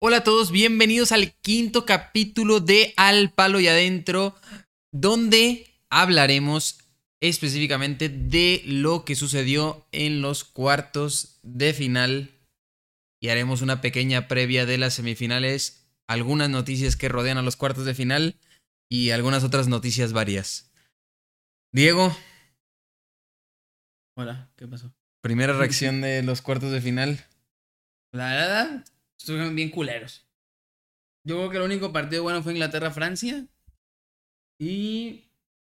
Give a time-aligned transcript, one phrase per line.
[0.00, 4.36] Hola a todos, bienvenidos al quinto capítulo de Al Palo y Adentro,
[4.92, 6.78] donde hablaremos
[7.20, 12.30] específicamente de lo que sucedió en los cuartos de final
[13.20, 17.84] y haremos una pequeña previa de las semifinales, algunas noticias que rodean a los cuartos
[17.84, 18.36] de final
[18.88, 20.70] y algunas otras noticias varias.
[21.72, 22.16] Diego.
[24.16, 24.94] Hola, ¿qué pasó?
[25.22, 27.26] Primera reacción de los cuartos de final.
[28.12, 28.84] La verdad,
[29.18, 30.26] estuvieron bien culeros.
[31.24, 33.46] Yo creo que el único partido bueno fue Inglaterra-Francia.
[34.58, 35.24] Y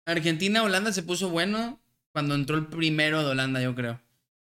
[0.06, 1.80] Argentina-Holanda se puso bueno
[2.12, 4.00] cuando entró el primero de Holanda, yo creo.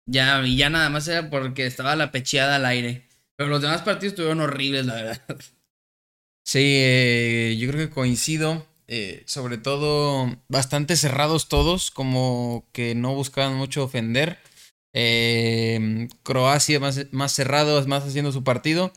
[0.06, 3.06] Ya, y ya nada más era porque estaba la pecheada al aire.
[3.36, 5.22] Pero los demás partidos estuvieron horribles, la verdad.
[6.44, 8.66] Sí, eh, yo creo que coincido.
[8.90, 14.38] Eh, sobre todo bastante cerrados todos, como que no buscaban mucho ofender.
[15.00, 18.92] Eh, Croacia más, más cerrado, más haciendo su partido.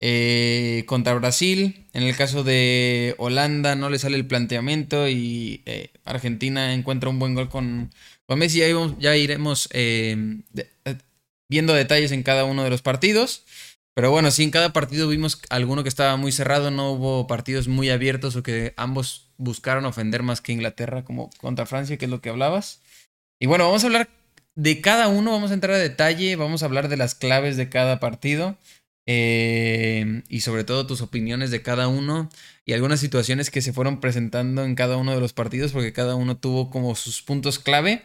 [0.00, 5.90] Eh, contra Brasil, en el caso de Holanda no le sale el planteamiento y eh,
[6.04, 7.92] Argentina encuentra un buen gol con,
[8.34, 8.60] Messi.
[8.60, 8.66] Ya,
[8.98, 10.42] ya iremos de-
[10.86, 10.96] eh,
[11.50, 13.44] viendo detalles en cada uno de los partidos.
[13.94, 17.68] Pero bueno, sí, en cada partido vimos alguno que estaba muy cerrado, no hubo partidos
[17.68, 22.10] muy abiertos o que ambos buscaron ofender más que Inglaterra, como contra Francia, que es
[22.10, 22.80] lo que hablabas.
[23.38, 24.08] Y bueno, vamos a hablar
[24.54, 27.68] de cada uno, vamos a entrar a detalle, vamos a hablar de las claves de
[27.68, 28.56] cada partido
[29.06, 32.30] eh, y sobre todo tus opiniones de cada uno
[32.64, 36.14] y algunas situaciones que se fueron presentando en cada uno de los partidos, porque cada
[36.14, 38.02] uno tuvo como sus puntos clave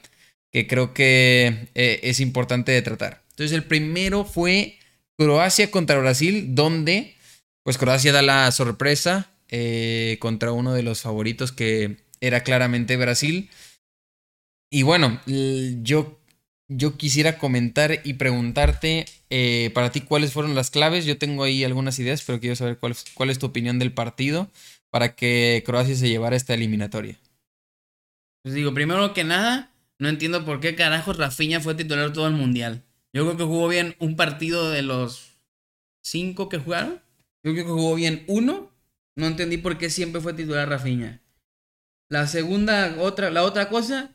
[0.52, 3.24] que creo que eh, es importante de tratar.
[3.32, 4.80] Entonces el primero fue
[5.18, 7.16] Croacia contra Brasil, donde
[7.64, 13.50] pues Croacia da la sorpresa eh, contra uno de los favoritos que era claramente Brasil.
[14.70, 16.17] Y bueno, yo,
[16.68, 21.06] yo quisiera comentar y preguntarte eh, para ti cuáles fueron las claves.
[21.06, 24.50] Yo tengo ahí algunas ideas, pero quiero saber cuál, es tu opinión del partido
[24.90, 27.18] para que Croacia se llevara esta eliminatoria.
[28.44, 32.34] Pues digo, primero que nada, no entiendo por qué carajos Rafinha fue titular todo el
[32.34, 32.84] mundial.
[33.14, 35.38] Yo creo que jugó bien un partido de los
[36.02, 37.02] cinco que jugaron.
[37.44, 38.72] Yo creo que jugó bien uno.
[39.16, 41.22] No entendí por qué siempre fue titular Rafinha.
[42.10, 44.12] La segunda, otra, la otra cosa,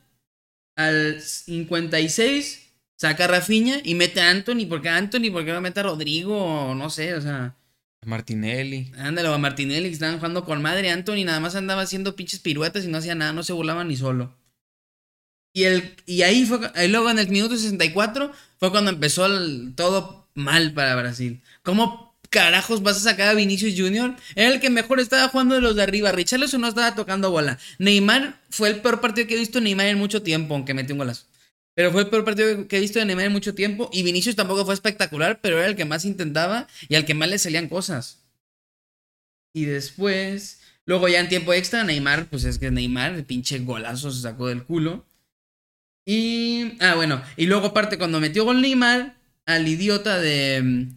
[0.75, 4.65] al 56 saca a Rafinha y mete a Anthony.
[4.67, 5.31] ¿Por qué a Anthony?
[5.31, 6.37] ¿Por qué no mete a Rodrigo?
[6.71, 7.55] O no sé, o sea.
[8.05, 8.91] Martinelli.
[8.97, 10.89] Ándale, o a Martinelli que estaban jugando con madre.
[10.91, 13.95] Anthony nada más andaba haciendo pinches piruetas y no hacía nada, no se burlaba ni
[13.95, 14.35] solo.
[15.53, 16.59] Y, el, y ahí fue,
[16.89, 21.41] luego en el minuto 64 fue cuando empezó el- todo mal para Brasil.
[21.61, 24.15] ¿Cómo carajos vas a sacar a Vinicius Jr.?
[24.35, 26.11] Era el que mejor estaba jugando de los de arriba.
[26.11, 27.59] Richarlison no estaba tocando bola.
[27.77, 30.95] Neymar fue el peor partido que he visto de Neymar en mucho tiempo, aunque metió
[30.95, 31.27] un golazo.
[31.75, 33.87] Pero fue el peor partido que he visto de Neymar en mucho tiempo.
[33.93, 37.29] Y Vinicius tampoco fue espectacular, pero era el que más intentaba y al que más
[37.29, 38.25] le salían cosas.
[39.53, 44.09] Y después, luego ya en tiempo extra, Neymar, pues es que Neymar, el pinche golazo
[44.09, 45.05] se sacó del culo.
[46.03, 49.15] Y, ah, bueno, y luego aparte cuando metió gol Neymar,
[49.45, 50.87] al idiota de,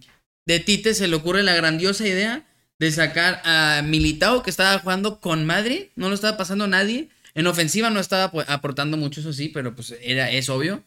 [0.47, 2.47] de Tite se le ocurre la grandiosa idea
[2.79, 7.09] de sacar a Militao, que estaba jugando con madre, no lo estaba pasando nadie.
[7.35, 10.83] En ofensiva no estaba aportando mucho, eso sí, pero pues era, es obvio.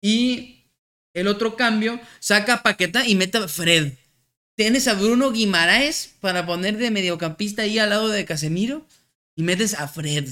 [0.00, 0.62] Y
[1.14, 3.92] el otro cambio, saca a Paqueta y mete a Fred.
[4.56, 8.86] Tienes a Bruno Guimaraes para poner de mediocampista ahí al lado de Casemiro
[9.36, 10.28] y metes a Fred.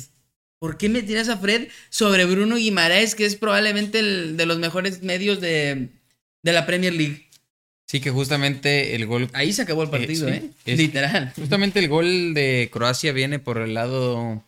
[0.58, 4.58] ¿Por qué me tiras a Fred sobre Bruno Guimaraes, que es probablemente el de los
[4.58, 5.88] mejores medios de,
[6.42, 7.29] de la Premier League?
[7.90, 10.50] Sí, que justamente el gol Ahí se acabó el partido, sí, ¿eh?
[10.64, 11.32] es- Literal.
[11.34, 14.44] Justamente el gol de Croacia viene por el lado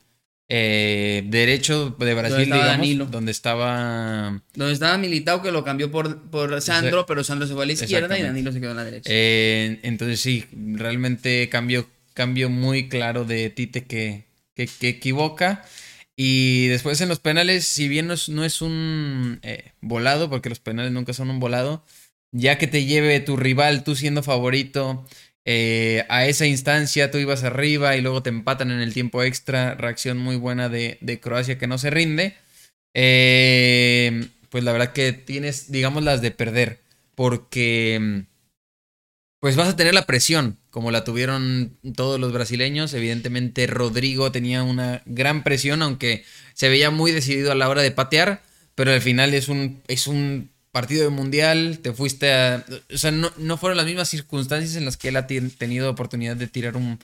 [0.49, 3.07] eh, derecho de Brasil, estaba digamos, Danilo.
[3.07, 4.41] donde estaba...
[4.55, 7.73] Donde estaba Militao, que lo cambió por, por Sandro, pero Sandro se fue a la
[7.73, 8.23] izquierda y.
[8.23, 9.11] Danilo se quedó a la derecha.
[9.13, 15.65] eh, entonces sí, realmente cambio, cambio muy claro de Tite que, que, que equivoca.
[16.15, 20.49] Y después en los penales, si bien no es, no es un eh, volado, porque
[20.51, 21.83] los penales nunca son un volado,
[22.33, 25.07] ya que te lleve tu rival, tú siendo favorito,
[25.45, 29.75] eh, a esa instancia tú ibas arriba y luego te empatan en el tiempo extra,
[29.75, 32.37] reacción muy buena de, de Croacia que no se rinde,
[32.95, 36.81] eh, pues la verdad que tienes, digamos, las de perder,
[37.15, 38.25] porque
[39.43, 42.95] pues vas a tener la presión, como la tuvieron todos los brasileños.
[42.95, 46.25] Evidentemente Rodrigo tenía una gran presión, aunque
[46.55, 48.45] se veía muy decidido a la hora de patear,
[48.77, 52.65] pero al final es un, es un partido de mundial, te fuiste a...
[52.93, 56.37] O sea, no, no fueron las mismas circunstancias en las que él ha tenido oportunidad
[56.37, 56.99] de tirar un,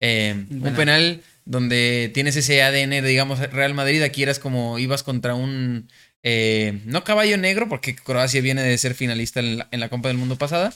[0.00, 1.22] eh, Un un penal.
[1.44, 5.88] donde tienes ese ADN, digamos, Real Madrid, aquí eras como ibas contra un...
[6.22, 10.08] eh, no caballo negro, porque Croacia viene de ser finalista en la, en la Copa
[10.08, 10.72] del Mundo pasada,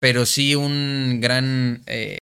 [0.00, 2.18] pero sí un gran, eh,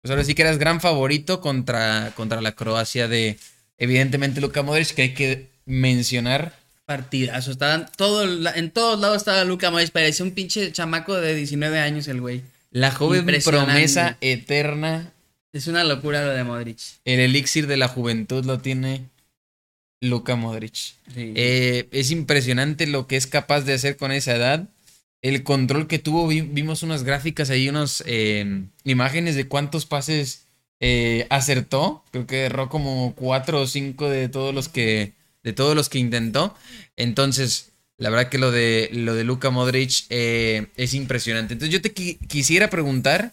[0.00, 3.38] pues ahora sí que eras gran favorito contra, contra la Croacia de,
[3.78, 6.59] evidentemente, Luka Modric, que hay que mencionar.
[6.90, 11.78] Partidazo, estaban todo, en todos lados estaba Luka Modric, parecía un pinche chamaco de 19
[11.78, 12.42] años el güey.
[12.72, 15.12] La joven promesa eterna.
[15.52, 16.80] Es una locura lo de Modric.
[17.04, 19.04] El elixir de la juventud lo tiene
[20.00, 20.94] Luka Modric.
[21.14, 24.66] Eh, es impresionante lo que es capaz de hacer con esa edad.
[25.22, 30.46] El control que tuvo, vimos unas gráficas ahí, unas eh, imágenes de cuántos pases
[30.80, 32.02] eh, acertó.
[32.10, 35.98] Creo que erró como cuatro o cinco de todos los que, de todos los que
[35.98, 36.54] intentó.
[36.96, 41.54] Entonces, la verdad que lo de, lo de Luka Modric es impresionante.
[41.54, 43.32] Entonces, yo te quisiera preguntar,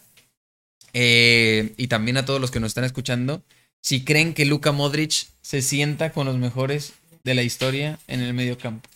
[0.92, 3.42] y también a todos los que nos están escuchando,
[3.80, 6.92] si creen que Luka Modric se sienta con los mejores
[7.24, 8.88] de la historia en el medio campo.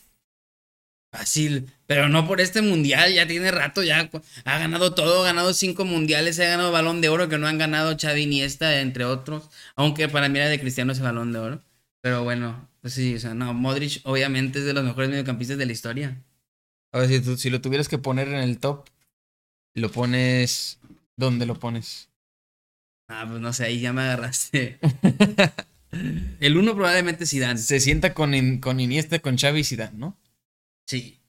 [1.15, 4.11] Fácil, pero no por este mundial, ya tiene rato, ya
[4.45, 7.59] ha ganado todo, ha ganado cinco mundiales, ha ganado balón de oro que no han
[7.59, 11.39] ganado Xavi ni esta, entre otros, aunque para mí era de Cristiano ese balón de
[11.39, 11.63] oro.
[12.01, 15.67] Pero bueno, pues sí, o sea, no, Modric obviamente es de los mejores mediocampistas de
[15.67, 16.21] la historia.
[16.91, 18.89] A ver, si, tú, si lo tuvieras que poner en el top,
[19.75, 20.81] lo pones,
[21.17, 22.11] ¿dónde lo pones?
[23.09, 24.81] Ah, pues no sé, ahí ya me agarraste.
[26.41, 27.59] El uno probablemente Zidane.
[27.59, 30.19] Se sienta con, con Iniesta, con Xavi y Zidane, ¿no?
[30.87, 31.21] Sí.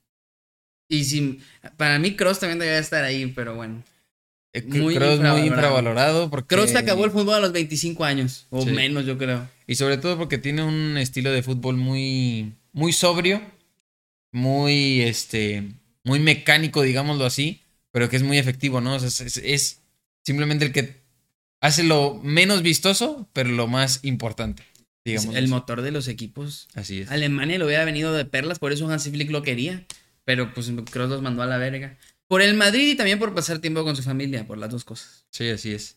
[0.88, 1.40] Y si,
[1.76, 3.82] para mí Cross también debería estar ahí, pero bueno.
[4.54, 6.54] Eh, muy Kroos muy infravalorado porque...
[6.54, 9.48] Kroos acabó el fútbol a los 25 años, o menos yo creo.
[9.66, 13.42] Y sobre todo porque tiene un estilo de fútbol muy, muy sobrio,
[14.32, 15.64] muy, este,
[16.04, 17.60] muy mecánico, digámoslo así,
[17.90, 18.96] pero que es muy efectivo, ¿no?
[18.96, 19.82] es
[20.22, 21.02] simplemente el que
[21.60, 24.62] hace lo menos vistoso, pero lo más importante.
[25.04, 25.34] Digamos.
[25.34, 26.68] El motor de los equipos.
[26.74, 27.10] Así es.
[27.10, 29.84] Alemania lo hubiera venido de perlas, por eso Hansi Flick lo quería.
[30.24, 31.98] Pero pues Kroos los mandó a la verga.
[32.26, 35.26] Por el Madrid y también por pasar tiempo con su familia, por las dos cosas.
[35.30, 35.96] Sí, así es.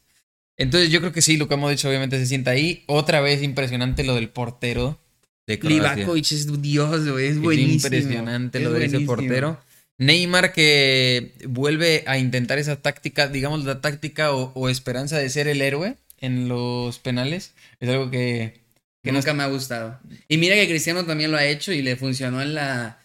[0.57, 2.83] Entonces yo creo que sí, lo que hemos dicho obviamente se sienta ahí.
[2.87, 4.99] Otra vez impresionante lo del portero
[5.45, 5.95] de Croacia.
[5.95, 7.77] Livakovic es Dios, güey, es buenísimo.
[7.77, 9.59] Es impresionante lo de ese portero.
[9.99, 15.61] Neymar que vuelve a intentar esa táctica, digamos la táctica o, esperanza de ser el
[15.61, 18.61] héroe en los penales, es algo que,
[19.03, 19.99] nunca me ha gustado.
[20.27, 22.99] Y mira que Cristiano también lo ha hecho y le funcionó en la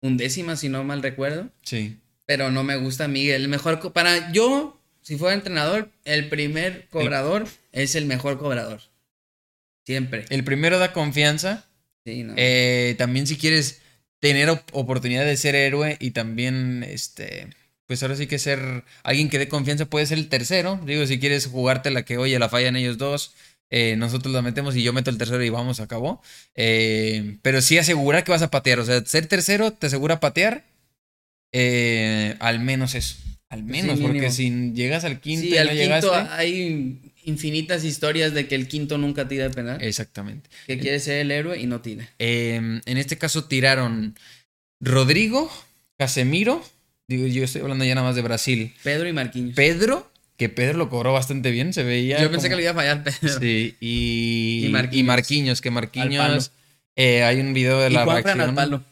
[0.00, 1.50] undécima, si no mal recuerdo.
[1.62, 1.98] Sí.
[2.30, 3.28] Pero no me gusta a mí.
[3.28, 8.82] El mejor, para yo, si fuera entrenador, el primer cobrador es el mejor cobrador.
[9.84, 10.26] Siempre.
[10.30, 11.66] El primero da confianza.
[12.04, 12.34] Sí, no.
[12.36, 13.80] Eh, también si quieres
[14.20, 17.48] tener oportunidad de ser héroe y también, este,
[17.86, 20.80] pues ahora sí que ser alguien que dé confianza puede ser el tercero.
[20.86, 23.34] Digo, si quieres jugarte la que, oye, la fallan ellos dos,
[23.70, 26.22] eh, nosotros la metemos y yo meto el tercero y vamos, acabó.
[26.54, 28.78] Eh, pero sí asegura que vas a patear.
[28.78, 30.69] O sea, ser tercero te asegura patear.
[31.52, 33.16] Eh, al menos eso.
[33.48, 38.54] Al menos, porque si llegas al quinto y al quinto hay infinitas historias de que
[38.54, 39.82] el quinto nunca tira de penal.
[39.82, 40.48] Exactamente.
[40.66, 42.08] Que quiere ser el héroe y no tira.
[42.18, 44.16] Em, en este caso tiraron
[44.80, 45.50] Rodrigo,
[45.98, 46.64] Casemiro.
[47.08, 48.72] Digo, yo estoy hablando ya nada más de Brasil.
[48.84, 49.56] Pedro y Marquinhos.
[49.56, 52.22] Pedro, que Pedro lo cobró bastante bien, se veía.
[52.22, 53.40] Yo pensé que le iba a fallar Pedro.
[53.40, 54.68] Sí, y, y,
[55.02, 55.60] Marquinhos.
[55.60, 56.52] que Marquinhos.
[56.94, 58.84] Eh, hay un video de la Juan Fran al palo.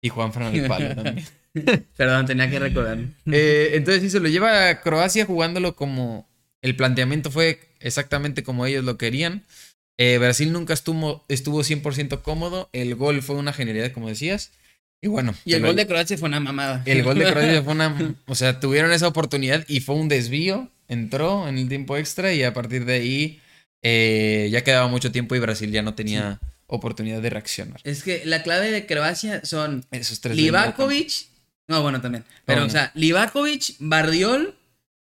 [0.00, 1.26] Y Juan Fran al palo también.
[1.96, 2.98] Perdón, tenía que recordar.
[3.32, 6.28] Eh, entonces sí, se lo lleva a Croacia jugándolo como
[6.62, 9.44] el planteamiento fue exactamente como ellos lo querían.
[9.98, 12.68] Eh, Brasil nunca estuvo, estuvo 100% cómodo.
[12.72, 14.52] El gol fue una genialidad, como decías.
[15.02, 15.34] Y bueno.
[15.44, 16.82] Y el gol de Croacia fue una mamada.
[16.86, 18.14] El gol de Croacia fue una.
[18.26, 20.70] O sea, tuvieron esa oportunidad y fue un desvío.
[20.88, 23.40] Entró en el tiempo extra y a partir de ahí
[23.82, 27.80] eh, ya quedaba mucho tiempo y Brasil ya no tenía oportunidad de reaccionar.
[27.84, 30.36] Es que la clave de Croacia son esos tres.
[30.36, 31.29] Livakovic.
[31.70, 32.24] No, bueno, también.
[32.46, 34.56] Pero, o sea, Livakovic, Bardiol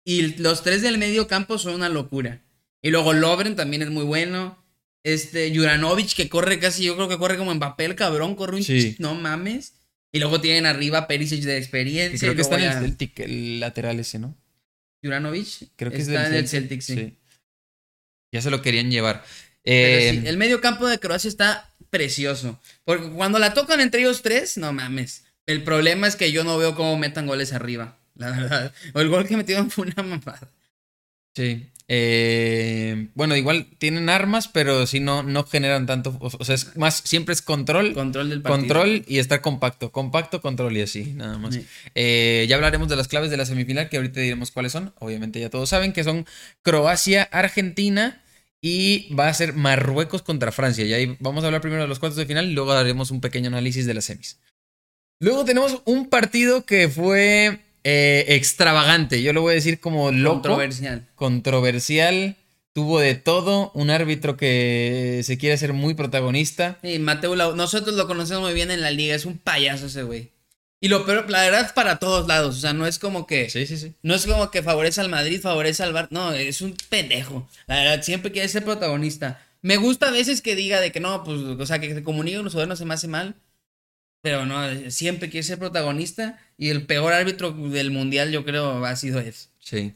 [0.05, 2.41] y los tres del medio campo son una locura.
[2.81, 4.57] Y luego Lobren también es muy bueno.
[5.03, 8.63] Este, Juranovic que corre casi, yo creo que corre como en papel, cabrón, corre un
[8.63, 8.95] sí.
[8.99, 9.73] no mames.
[10.13, 12.17] Y luego tienen arriba Perisic de experiencia.
[12.19, 14.37] creo que está en el Celtic, el lateral ese, ¿no?
[15.03, 15.71] Juranovic.
[15.75, 17.17] Creo que está en el Celtic, sí.
[18.31, 19.25] Ya se lo querían llevar.
[19.65, 22.57] Eh, el medio campo de Croacia está precioso.
[22.85, 25.25] Porque cuando la tocan entre ellos tres, no mames.
[25.45, 28.73] El problema es que yo no veo cómo metan goles arriba la verdad.
[28.93, 30.49] O el gol que metieron fue una mamada.
[31.35, 31.67] Sí.
[31.89, 36.17] Eh, bueno, igual tienen armas, pero sí no, no generan tanto.
[36.19, 37.93] O sea, es más, siempre es control.
[37.93, 38.59] Control del partido.
[38.59, 39.91] Control y estar compacto.
[39.91, 41.59] Compacto, control y así, nada más.
[41.95, 44.93] Eh, ya hablaremos de las claves de la semifinal, que ahorita diremos cuáles son.
[44.99, 46.25] Obviamente ya todos saben que son
[46.61, 48.23] Croacia, Argentina
[48.61, 50.85] y va a ser Marruecos contra Francia.
[50.85, 53.19] Y ahí vamos a hablar primero de los cuartos de final y luego haremos un
[53.19, 54.39] pequeño análisis de las semis.
[55.23, 59.21] Luego tenemos un partido que fue eh, extravagante.
[59.21, 60.35] Yo lo voy a decir como loco.
[60.41, 61.07] Controversial.
[61.15, 62.35] Controversial.
[62.73, 63.71] Tuvo de todo.
[63.73, 66.77] Un árbitro que se quiere hacer muy protagonista.
[66.81, 69.15] Sí, Mateo, Lau- nosotros lo conocemos muy bien en la liga.
[69.15, 70.31] Es un payaso ese güey.
[70.81, 72.57] Y lo peor, la verdad, para todos lados.
[72.57, 73.49] O sea, no es como que.
[73.49, 73.93] Sí, sí, sí.
[74.01, 76.09] No es como que favorece al Madrid, favorece al Bar.
[76.11, 77.47] No, es un pendejo.
[77.67, 79.41] La verdad, siempre quiere ser protagonista.
[79.61, 82.35] Me gusta a veces que diga de que no, pues, o sea, que se comunique
[82.35, 83.35] con los jugadores no se me hace mal.
[84.23, 84.57] Pero no,
[84.89, 86.39] siempre quiere ser protagonista.
[86.57, 89.33] Y el peor árbitro del mundial, yo creo, ha sido él.
[89.59, 89.93] Sí.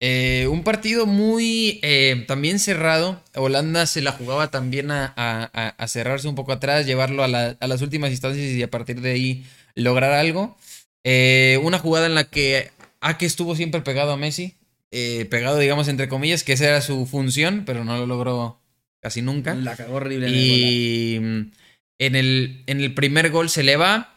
[0.00, 3.22] Eh, un partido muy eh, también cerrado.
[3.34, 7.66] Holanda se la jugaba también a, a- cerrarse un poco atrás, llevarlo a, la- a
[7.68, 10.56] las últimas instancias y a partir de ahí lograr algo.
[11.04, 12.70] Eh, una jugada en la que
[13.00, 14.54] Ake estuvo siempre pegado a Messi.
[14.90, 18.60] eh, pegado, digamos, entre comillas, que esa era su función, pero no lo logró
[19.00, 19.54] casi nunca.
[19.54, 20.26] La cagó horrible.
[20.26, 21.52] en el gol.
[21.52, 21.57] Y
[21.98, 24.16] en el, en el primer gol se le va.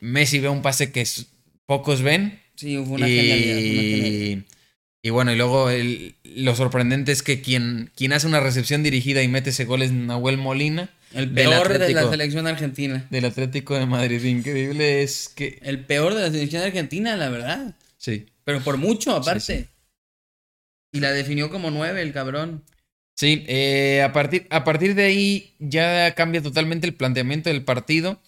[0.00, 1.04] Messi ve un pase que
[1.66, 2.40] pocos ven.
[2.56, 3.56] Sí, fue una y, genialidad.
[3.56, 4.44] una genialidad.
[5.02, 9.22] y bueno, y luego el- lo sorprendente es que quien, quien hace una recepción dirigida
[9.22, 13.06] y mete ese gol es Nahuel Molina El peor de la selección argentina.
[13.10, 14.22] del Atlético de Madrid.
[14.24, 15.58] Increíble es que...
[15.62, 17.74] El peor de la selección argentina, la verdad.
[17.96, 18.26] Sí.
[18.44, 19.40] Pero por mucho, aparte.
[19.40, 19.66] sí.
[20.92, 22.64] Y la definió como nueve, el cabrón.
[23.20, 28.18] Sí, eh, a, partir, a partir de ahí ya cambia totalmente el planteamiento del partido.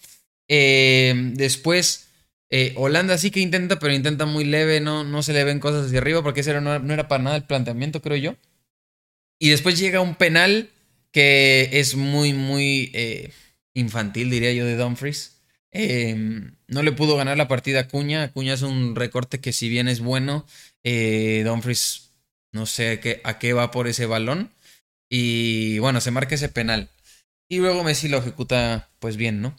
[0.47, 2.09] Eh, después,
[2.51, 5.87] eh, Holanda sí que intenta, pero intenta muy leve, no, no se le ven cosas
[5.87, 8.35] hacia arriba, porque ese no, no era para nada el planteamiento, creo yo.
[9.39, 10.69] Y después llega un penal
[11.11, 12.91] que es muy, muy
[13.73, 15.41] infantil, diría yo, de Dumfries.
[15.71, 18.31] Eh, no le pudo ganar la partida a Cuña.
[18.31, 20.45] Cuña es un recorte que si bien es bueno,
[20.83, 22.11] Dumfries
[22.51, 24.52] no sé a qué va por ese balón.
[25.15, 26.89] Y bueno, se marca ese penal.
[27.47, 29.55] Y luego Messi lo ejecuta pues bien, ¿no?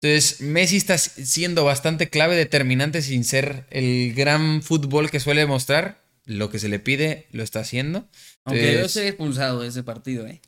[0.00, 6.00] Entonces, Messi está siendo bastante clave, determinante, sin ser el gran fútbol que suele mostrar.
[6.26, 8.08] Lo que se le pide, lo está haciendo.
[8.44, 10.40] Aunque Entonces- ser expulsado de ese partido, eh.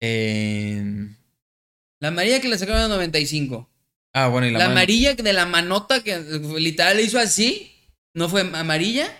[0.00, 0.82] Eh,
[2.00, 3.68] La amarilla que le sacaron en el 95.
[4.14, 4.78] Ah, bueno, y la, La, mano.
[4.80, 6.18] amarilla de la manota que
[6.58, 7.72] literal le hizo así.
[8.14, 9.14] No fue amarilla.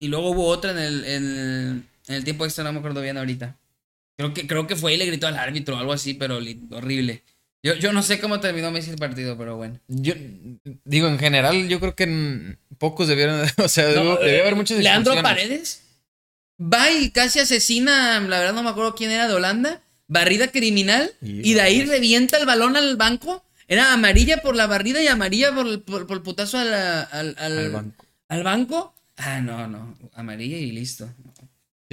[0.00, 3.00] Y luego hubo otra en el, en el, en el tiempo extra, no me acuerdo
[3.00, 3.56] bien ahorita.
[4.16, 6.38] Creo que, creo que fue y le gritó al árbitro o algo así, pero
[6.70, 7.22] horrible.
[7.64, 9.78] Yo, yo no sé cómo terminó Messi el partido, pero bueno.
[9.88, 10.14] Yo
[10.84, 13.46] digo, en general, yo creo que pocos debieron.
[13.58, 15.14] O sea, No, debía haber eh, muchas Leandro.
[15.22, 15.82] Paredes
[16.60, 21.12] va y casi asesina, la verdad no me acuerdo quién era de Holanda, barrida criminal,
[21.22, 23.44] Y- y de ahí revienta el balón al banco.
[23.68, 27.36] Era amarilla por la barrida y amarilla por el, por, por el putazo al, al-
[27.38, 28.04] Al banco.
[28.28, 28.94] al banco.
[29.16, 31.08] Ah, no, no, amarilla y listo.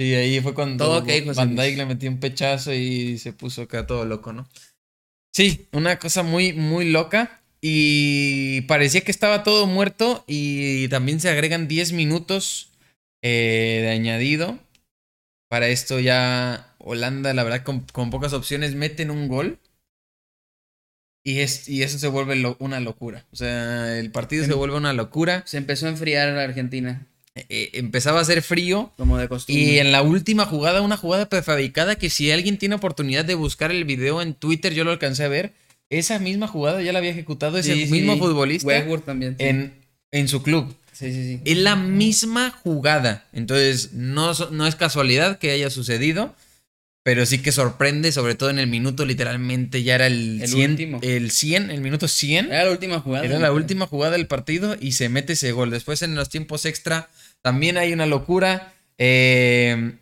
[0.00, 1.56] Sí, ahí fue cuando Todo ok, José Van.
[1.56, 4.48] Dijk le metió un pechazo y se puso acá todo loco, ¿no?
[5.30, 7.42] Sí, una cosa muy, muy loca.
[7.60, 10.24] Y parecía que estaba todo muerto.
[10.26, 12.70] Y también se agregan 10 minutos
[13.22, 14.58] eh, de añadido.
[15.50, 19.58] Para esto ya Holanda, la verdad, con, con pocas opciones, meten un gol.
[21.22, 23.26] Y, es, y eso se vuelve lo- una locura.
[23.32, 25.42] O sea, el partido se Em- vuelve una locura.
[25.46, 27.06] Se empezó a enfriar la Argentina,
[27.36, 28.90] Eh, empezaba a hacer frío.
[28.96, 29.62] como de costumbre.
[29.62, 33.70] Y en la última jugada, una jugada prefabricada que si alguien tiene oportunidad de buscar
[33.70, 35.52] el video en Twitter, yo lo alcancé a ver.
[35.90, 38.18] Esa misma jugada ya la había ejecutado ese Sí, mismo sí.
[38.20, 39.36] futbolista Westwood también.
[39.38, 39.44] sí.
[39.46, 39.74] en,
[40.12, 40.74] en su club.
[40.92, 41.40] Sí, sí, sí.
[41.44, 43.24] Es la misma jugada.
[43.32, 46.34] Entonces, no, no es casualidad que haya sucedido,
[47.10, 50.70] pero sí que sorprende, sobre todo en el minuto, literalmente ya era el, El 100,
[50.70, 51.00] último.
[51.02, 52.52] el 100, el minuto 100.
[52.52, 53.24] Era la última jugada.
[53.24, 55.70] Era la última jugada del partido y se mete ese gol.
[55.70, 57.10] Después en los tiempos extra
[57.42, 58.74] también hay una locura.
[58.96, 59.96] Eh,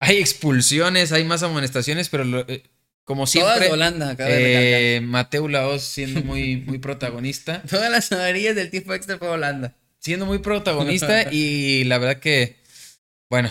[0.00, 2.62] hay expulsiones, hay más amonestaciones, pero lo- eh,
[3.04, 7.60] como Todas siempre, de Holanda, acaba de eh, Mateu Laos siendo muy, muy protagonista.
[7.68, 9.76] Todas las amarillas del tiempo extra fue Holanda.
[9.98, 12.56] Siendo muy protagonista y la verdad que,
[13.28, 13.50] bueno,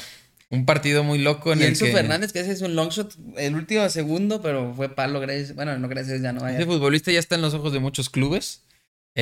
[0.50, 2.90] un partido muy loco en Y el Enzo que Fernández, que ese es un long
[2.90, 5.54] shot, el último segundo, pero fue palo, gracias.
[5.56, 6.58] Bueno, no gracias, ya no vaya.
[6.58, 8.64] ese futbolista ya está en los ojos de muchos clubes.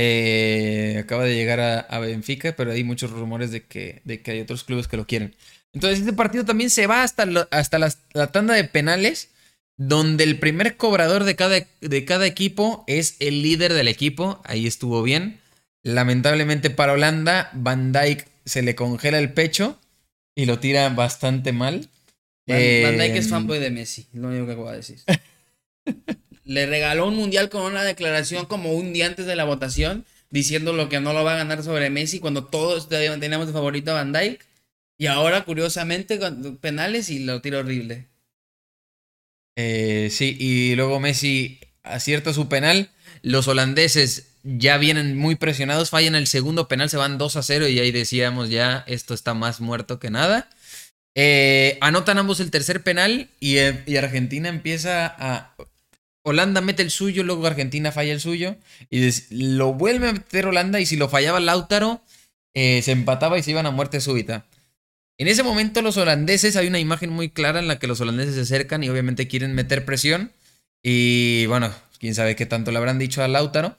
[0.07, 4.31] Eh, acaba de llegar a, a Benfica, pero hay muchos rumores de que, de que
[4.31, 5.33] hay otros clubes que lo quieren.
[5.73, 9.29] Entonces, este partido también se va hasta, lo- hasta las- la tanda de penales,
[9.77, 14.41] donde el primer cobrador de cada, de cada equipo es el líder del equipo.
[14.45, 15.39] Ahí estuvo bien.
[15.83, 19.79] Lamentablemente para Holanda, Van Dijk se le congela el pecho
[20.35, 21.89] y lo tira bastante mal.
[22.47, 24.99] Van, Van Dijk es Eh, fanboy de Messi, es lo único que puedo decir.
[26.43, 30.73] Le regaló un mundial con una declaración como un día antes de la votación, diciendo
[30.73, 33.95] lo que no lo va a ganar sobre Messi cuando todos teníamos de favorito a
[33.95, 34.45] Van Dijk.
[34.97, 38.07] Y ahora, curiosamente, con penales y lo tira horrible.
[39.57, 42.91] Eh, sí, y luego Messi acierta su penal.
[43.21, 47.67] Los holandeses ya vienen muy presionados, fallan el segundo penal, se van 2 a 0
[47.67, 50.49] y ahí decíamos ya, esto está más muerto que nada.
[51.15, 55.55] Eh, anotan ambos el tercer penal y, eh, y, Argentina empieza a...
[56.27, 58.55] Holanda mete el suyo, luego Argentina falla el suyo
[58.89, 62.01] y lo vuelve a meter Holanda y si lo fallaba Lautaro,
[62.53, 64.45] eh, se empataba y se iban a muerte súbita.
[65.17, 68.35] En ese momento los holandeses, hay una imagen muy clara en la que los holandeses
[68.35, 70.31] se acercan y obviamente quieren meter presión.
[70.83, 73.77] Y bueno, quién sabe qué tanto le habrán dicho a Lautaro.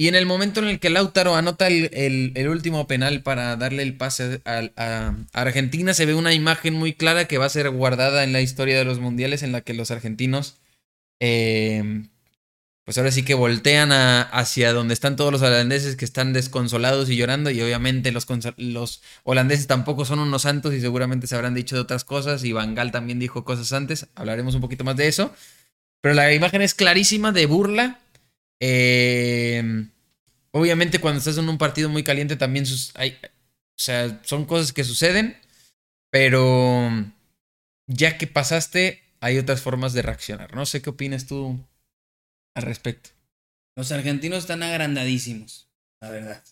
[0.00, 3.96] Y en el momento en el que Lautaro anota el, último penal para darle el
[3.96, 8.32] pase a, Argentina, se ve una imagen muy clara que va a ser guardada en
[8.32, 10.58] la historia de los mundiales en la que los argentinos,
[11.18, 12.04] eh,
[12.84, 17.16] pues ahora sí que voltean hacia donde están todos los holandeses que están desconsolados y
[17.16, 17.50] llorando.
[17.50, 18.24] Y obviamente los,
[18.56, 22.44] los holandeses tampoco son unos santos y seguramente se habrán dicho de otras cosas.
[22.44, 24.06] Y Van Gaal también dijo cosas antes.
[24.14, 25.34] Hablaremos un poquito más de eso.
[26.00, 27.98] Pero la imagen es clarísima de burla
[28.60, 29.62] eh,
[30.50, 34.84] obviamente cuando estás en un partido muy caliente también hay, o sea, son cosas que
[34.84, 35.36] suceden,
[36.10, 36.90] pero
[37.86, 40.54] ya que pasaste, hay otras formas de reaccionar.
[40.54, 41.58] No sé qué opinas tú
[42.54, 43.10] al respecto.
[43.76, 45.68] Los argentinos están agrandadísimos,
[46.00, 46.44] la verdad.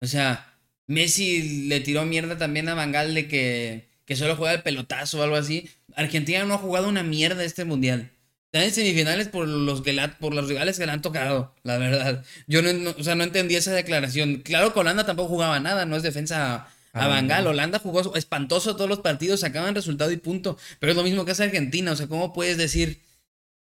[0.00, 4.62] O sea, Messi le tiró mierda también a Bangal de que, que solo juega el
[4.62, 5.70] pelotazo o algo así.
[5.94, 8.10] Argentina no ha jugado una mierda este mundial.
[8.54, 12.24] Están en semifinales por los, que por los rivales que le han tocado, la verdad.
[12.46, 14.42] Yo no, o sea, no entendí esa declaración.
[14.42, 17.48] Claro que Holanda tampoco jugaba nada, no es defensa a, ah, Bangal.
[17.48, 20.56] Holanda jugó espantoso todos los partidos, sacaban resultado y punto.
[20.78, 21.90] Pero es lo mismo que hace Argentina.
[21.90, 23.00] O sea, ¿cómo puedes decir,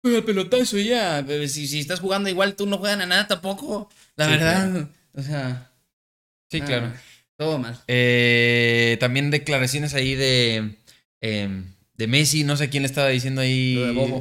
[0.03, 1.25] el pelotazo ya?
[1.48, 3.89] Si, si estás jugando igual, tú no juegas a nada tampoco.
[4.17, 4.89] La verdad.
[5.15, 5.71] O sea.
[6.50, 6.91] Sí, claro.
[7.38, 7.81] Todo mal.
[7.88, 10.75] Eh, también declaraciones ahí de.
[11.21, 11.63] Em,
[12.01, 13.77] de Messi, no sé quién le estaba diciendo ahí.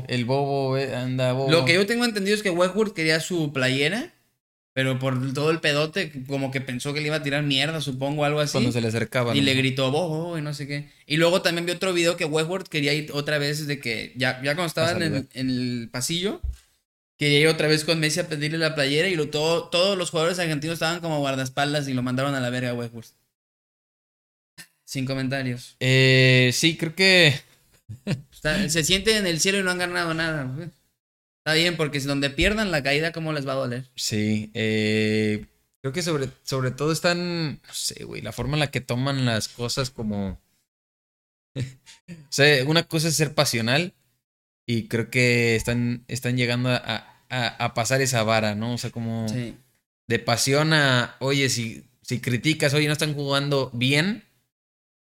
[0.07, 1.51] El bobo, eh, anda bobo.
[1.51, 4.13] Lo que yo tengo entendido es que Westwood quería su playera,
[4.75, 8.27] pero por todo el pedote, como que pensó que le iba a tirar mierda, supongo,
[8.27, 8.53] algo así.
[8.53, 9.35] Cuando se le acercaba.
[9.35, 10.91] Y le gritó bobo y no sé qué.
[11.07, 14.43] Y luego también vi otro video que Westwood quería ir otra vez de que, ya,
[14.43, 16.43] ya cuando estaban en, el pasillo,
[17.17, 20.11] quería ir otra vez con Messi a pedirle la playera y lo, todo, todos los
[20.11, 23.07] jugadores argentinos estaban como guardaespaldas y lo mandaron a la verga a Westwood.
[24.85, 25.77] Sin comentarios.
[25.81, 27.49] Eh, sí, creo que
[28.69, 30.73] se sienten en el cielo y no han ganado nada.
[31.39, 33.89] Está bien, porque si donde pierdan la caída, ¿cómo les va a doler?
[33.97, 35.47] Sí, eh,
[35.81, 39.25] creo que sobre, sobre todo están, no sé, güey, la forma en la que toman
[39.25, 40.39] las cosas como...
[41.55, 43.95] o sea, una cosa es ser pasional
[44.67, 48.75] y creo que están, están llegando a, a, pasar esa vara, ¿no?
[48.75, 49.27] O sea, como
[50.07, 54.25] de pasión a, oye, si, si criticas, oye, no están jugando bien,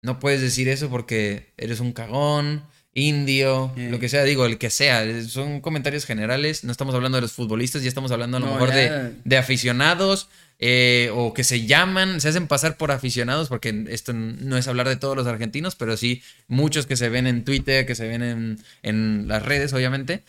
[0.03, 2.65] no puedes decir eso porque eres un cagón
[2.97, 5.23] indio, lo que sea, digo, el que sea.
[5.29, 6.65] Son comentarios generales.
[6.65, 10.29] No estamos hablando de los futbolistas, ya estamos hablando a lo mejor de, de, aficionados
[10.59, 14.89] eh, o que se llaman, se hacen pasar por aficionados, porque esto no es hablar
[14.89, 18.23] de todos los argentinos, pero sí muchos que se ven en Twitter, que se ven
[18.23, 20.23] en, en las redes, obviamente.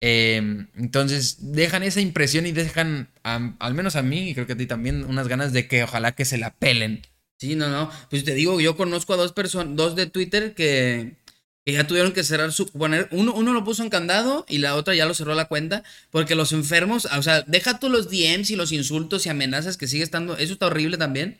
[0.00, 4.56] Em, entonces dejan esa impresión y dejan, al menos a mí, y creo que a
[4.56, 7.02] ti también, unas ganas de que ojalá que se la pelen.
[7.38, 7.90] Sí, no, no.
[8.10, 11.16] Pues te digo, yo conozco a dos personas, dos de Twitter que
[11.64, 12.66] que ya tuvieron que cerrar su.
[12.66, 15.84] Poner, uno, uno lo puso en candado y la otra ya lo cerró la cuenta.
[16.10, 19.86] Porque los enfermos, o sea, deja tú los DMs y los insultos y amenazas que
[19.86, 20.36] sigue estando.
[20.36, 21.38] Eso está horrible también.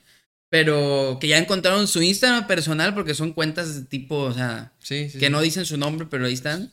[0.49, 5.31] Pero que ya encontraron su Instagram personal porque son cuentas de tipo, o sea, que
[5.31, 6.71] no dicen su nombre, pero ahí están.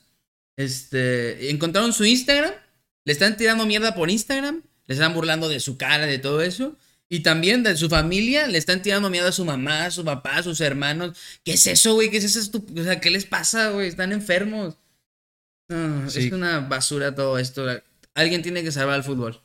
[0.57, 2.51] Este, encontraron su Instagram,
[3.05, 6.75] le están tirando mierda por Instagram, le están burlando de su cara, de todo eso.
[7.12, 10.38] Y también de su familia le están tirando miedo a su mamá, a su papá,
[10.38, 11.17] a sus hermanos.
[11.43, 12.12] ¿Qué es eso, güey?
[12.12, 12.63] ¿Qué es eso?
[12.78, 13.88] O sea, ¿qué les pasa, güey?
[13.88, 14.78] Están enfermos.
[15.69, 17.65] Es una basura todo esto.
[18.13, 19.41] Alguien tiene que salvar el fútbol.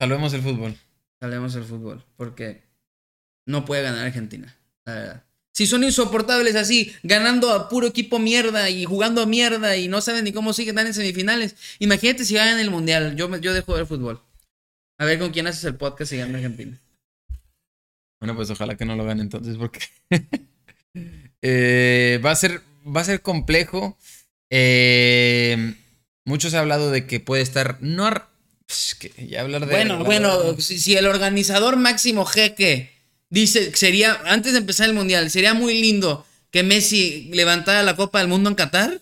[0.00, 0.76] Salvemos el fútbol.
[1.20, 2.04] Salvemos el fútbol.
[2.16, 2.62] Porque
[3.46, 4.56] no puede ganar Argentina.
[4.84, 5.24] La verdad.
[5.52, 10.00] Si son insoportables así, ganando a puro equipo mierda y jugando a mierda y no
[10.00, 11.56] saben ni cómo siguen, están en semifinales.
[11.78, 13.16] Imagínate si ganan el mundial.
[13.16, 14.20] Yo, yo dejo de ver fútbol.
[14.98, 16.80] A ver con quién haces el podcast y gana Argentina.
[18.20, 19.80] Bueno, pues ojalá que no lo gane entonces, porque
[21.42, 23.96] eh, va, a ser, va a ser complejo.
[24.50, 25.74] Eh,
[26.24, 27.78] muchos han hablado de que puede estar.
[27.80, 28.10] No,
[28.66, 29.72] pues, que ya hablar de.
[29.72, 32.92] Bueno, bueno, si, el organizador máximo jeque
[33.30, 37.96] dice que sería, antes de empezar el mundial, sería muy lindo que Messi levantara la
[37.96, 39.00] Copa del Mundo en Qatar.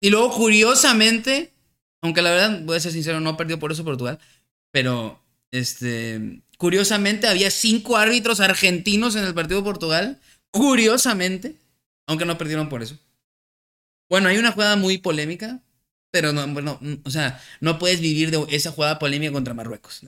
[0.00, 1.52] Y luego, curiosamente,
[2.00, 4.18] aunque la verdad, voy a ser sincero, no perdió por eso Portugal.
[4.70, 10.20] Pero este, curiosamente, había cinco árbitros argentinos en el partido de Portugal.
[10.50, 11.56] Curiosamente,
[12.06, 12.98] aunque no perdieron por eso.
[14.08, 15.62] Bueno, hay una jugada muy polémica
[16.10, 20.02] pero no, bueno, o sea, no puedes vivir de esa jugada polémica contra Marruecos.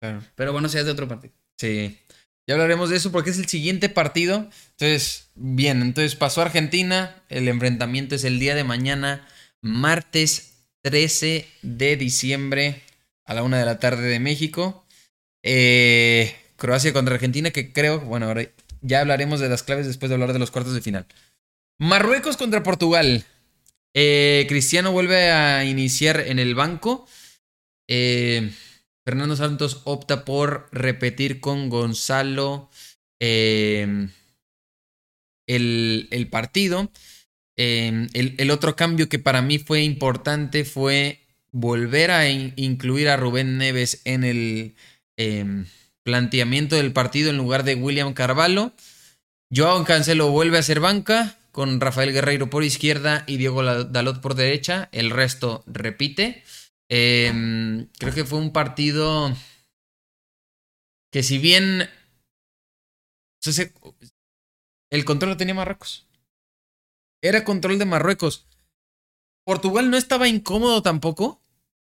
[0.00, 0.22] Claro.
[0.34, 1.34] Pero bueno, sea de otro partido.
[1.58, 1.98] Sí.
[2.46, 4.48] Ya hablaremos de eso porque es el siguiente partido.
[4.70, 7.22] Entonces, bien, entonces pasó Argentina.
[7.28, 9.26] El enfrentamiento es el día de mañana,
[9.60, 12.82] martes 13 de diciembre
[13.24, 14.86] a la una de la tarde de México.
[15.42, 18.48] Eh, Croacia contra Argentina, que creo, bueno, ahora
[18.80, 21.06] ya hablaremos de las claves después de hablar de los cuartos de final.
[21.78, 23.24] Marruecos contra Portugal.
[23.94, 27.06] Eh, Cristiano vuelve a iniciar en el banco.
[27.88, 28.50] Eh,
[29.04, 32.70] Fernando Santos opta por repetir con Gonzalo
[33.20, 34.10] el,
[35.46, 36.90] el, partido.
[37.56, 41.23] El, otro cambio que para mí fue importante fue
[41.54, 44.74] volver a in, incluir a Rubén Neves en el
[45.16, 45.64] eh,
[46.02, 48.72] planteamiento del partido en lugar de William Carvalho.
[49.54, 54.34] Joao Cancelo vuelve a ser banca con Rafael Guerreiro por izquierda y Diego Dalot por
[54.34, 54.88] derecha.
[54.90, 56.42] El resto repite.
[56.90, 59.32] Eh, creo que fue un partido
[61.12, 61.88] que si bien
[64.90, 66.08] el control lo tenía Marruecos.
[67.22, 68.48] Era control de Marruecos.
[69.44, 71.43] Portugal no estaba incómodo tampoco,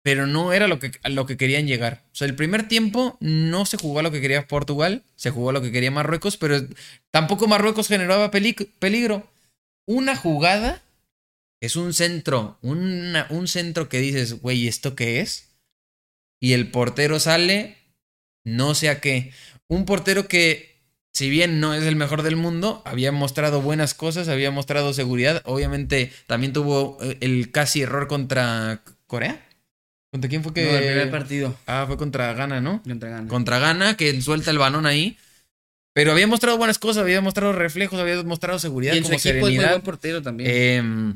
[0.07, 2.05] pero no era lo que, a lo que querían llegar.
[2.13, 5.51] O sea, el primer tiempo no se jugó a lo que quería Portugal, se jugó
[5.51, 6.65] a lo que quería Marruecos, pero
[7.11, 9.29] tampoco Marruecos generaba peligro.
[9.85, 10.81] Una jugada
[11.61, 15.49] es un centro, un centro que dices, güey, ¿esto qué es?
[16.39, 17.77] Y el portero sale,
[18.45, 19.33] no sé a qué.
[19.67, 20.77] Un portero que,
[21.13, 25.43] si bien no es el mejor del mundo, había mostrado buenas cosas, había mostrado seguridad.
[25.47, 29.46] Obviamente también tuvo el casi error contra Corea.
[30.17, 30.65] ¿Contra quién fue que.?
[30.65, 31.55] No, el primer partido.
[31.67, 32.83] Ah, fue contra Ghana, ¿no?
[32.83, 33.29] Contra Ghana.
[33.29, 35.19] Contra Ghana, que suelta el balón ahí.
[35.93, 39.29] Pero había mostrado buenas cosas, había mostrado reflejos, había mostrado seguridad, y en como su
[39.29, 39.65] equipo serenidad.
[39.65, 40.51] Es muy buen portero también.
[40.51, 41.15] Eh,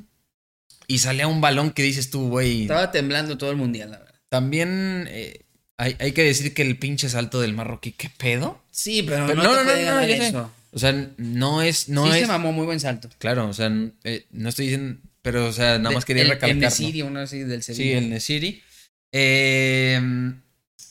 [0.87, 2.63] y salía un balón que dices tú, güey.
[2.63, 4.15] Estaba temblando todo el mundial, la verdad.
[4.29, 5.47] También eh,
[5.79, 8.63] hay, hay, que decir que el pinche salto del marroquí, ¿qué pedo?
[8.71, 10.53] Sí, pero, pero no, no, no, no, no eso.
[10.73, 11.89] O sea, no es.
[11.89, 13.09] No sí es, se mamó muy buen salto.
[13.17, 13.73] Claro, o sea,
[14.05, 15.01] eh, no estoy diciendo.
[15.23, 16.51] Pero, o sea, nada más quería el, recalcar.
[16.51, 17.83] El Nesiri, uno así del Sevilla.
[17.83, 18.63] Sí, el Nesiri.
[19.13, 20.01] Eh,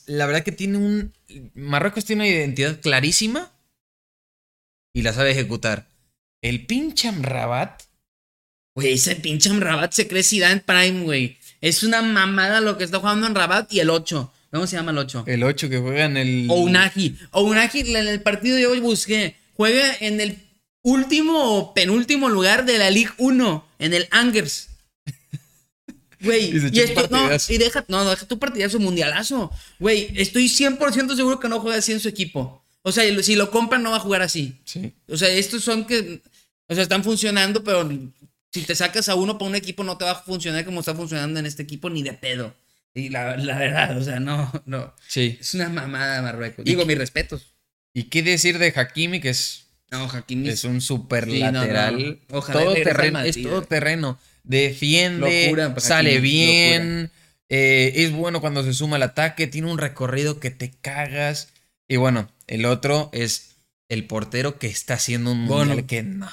[0.06, 1.12] la verdad que tiene un.
[1.54, 3.52] Marruecos tiene una identidad clarísima
[4.92, 5.88] y la sabe ejecutar.
[6.42, 7.82] El pinche Amrabat.
[8.74, 11.38] Güey, ese pinche Amrabat se cree Zidane Prime, güey.
[11.60, 14.32] Es una mamada lo que está jugando en Rabat y el 8.
[14.50, 15.24] ¿Cómo se llama el 8?
[15.26, 16.46] El 8 que juega en el.
[16.50, 17.16] O Unagi.
[17.30, 19.36] O Unagi en el partido de hoy busqué.
[19.54, 20.38] Juega en el
[20.82, 23.68] último o penúltimo lugar de la Ligue 1.
[23.78, 24.69] En el Angers.
[26.20, 29.50] Güey, y, y, esto, no, y deja, no, deja tu partidazo mundialazo.
[29.78, 32.62] Güey, estoy 100% seguro que no juega así en su equipo.
[32.82, 34.60] O sea, si lo compran no va a jugar así.
[34.64, 34.92] Sí.
[35.08, 36.22] O sea, estos son que,
[36.66, 37.88] o sea, están funcionando, pero
[38.52, 40.94] si te sacas a uno para un equipo no te va a funcionar como está
[40.94, 42.54] funcionando en este equipo ni de pedo.
[42.94, 44.94] Y la, la verdad, o sea, no, no.
[45.06, 45.38] Sí.
[45.40, 46.64] Es una mamada Marruecos.
[46.64, 47.54] Digo, mis respetos.
[47.92, 49.66] ¿Y qué decir de Hakimi, que es...
[49.90, 51.98] No, Hakimi es un super sí, lateral.
[52.00, 52.38] No, no.
[52.38, 54.18] Ojalá todo terreno, Madrid, es todo terreno.
[54.50, 57.12] Defiende, locura, pues, sale bien,
[57.48, 61.50] eh, es bueno cuando se suma al ataque, tiene un recorrido que te cagas.
[61.86, 63.54] Y bueno, el otro es
[63.88, 65.86] el portero que está haciendo un mundial Bono.
[65.86, 66.28] que no.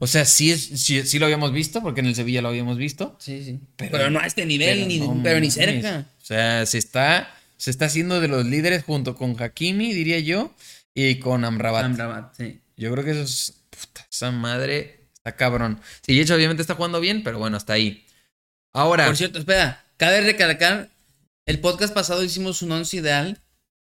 [0.00, 2.76] O sea, sí, es, sí, sí, lo habíamos visto, porque en el Sevilla lo habíamos
[2.76, 3.16] visto.
[3.20, 3.60] Sí, sí.
[3.76, 6.08] Pero, Pero, no a este nivel, pero ni, no pero ni cerca.
[6.20, 10.52] O sea, se está, se está haciendo de los líderes junto con Hakimi, diría yo,
[10.92, 11.84] y con Amrabat.
[11.84, 12.58] Amrabat, sí.
[12.76, 13.52] Yo creo que eso es.
[13.70, 14.95] Puta, esa madre
[15.26, 15.80] está cabrón.
[16.02, 18.04] Sí, hecho, obviamente está jugando bien, pero bueno, hasta ahí.
[18.72, 19.06] Ahora.
[19.06, 20.88] Por cierto, espera, cabe recalcar,
[21.46, 23.40] el podcast pasado hicimos un once ideal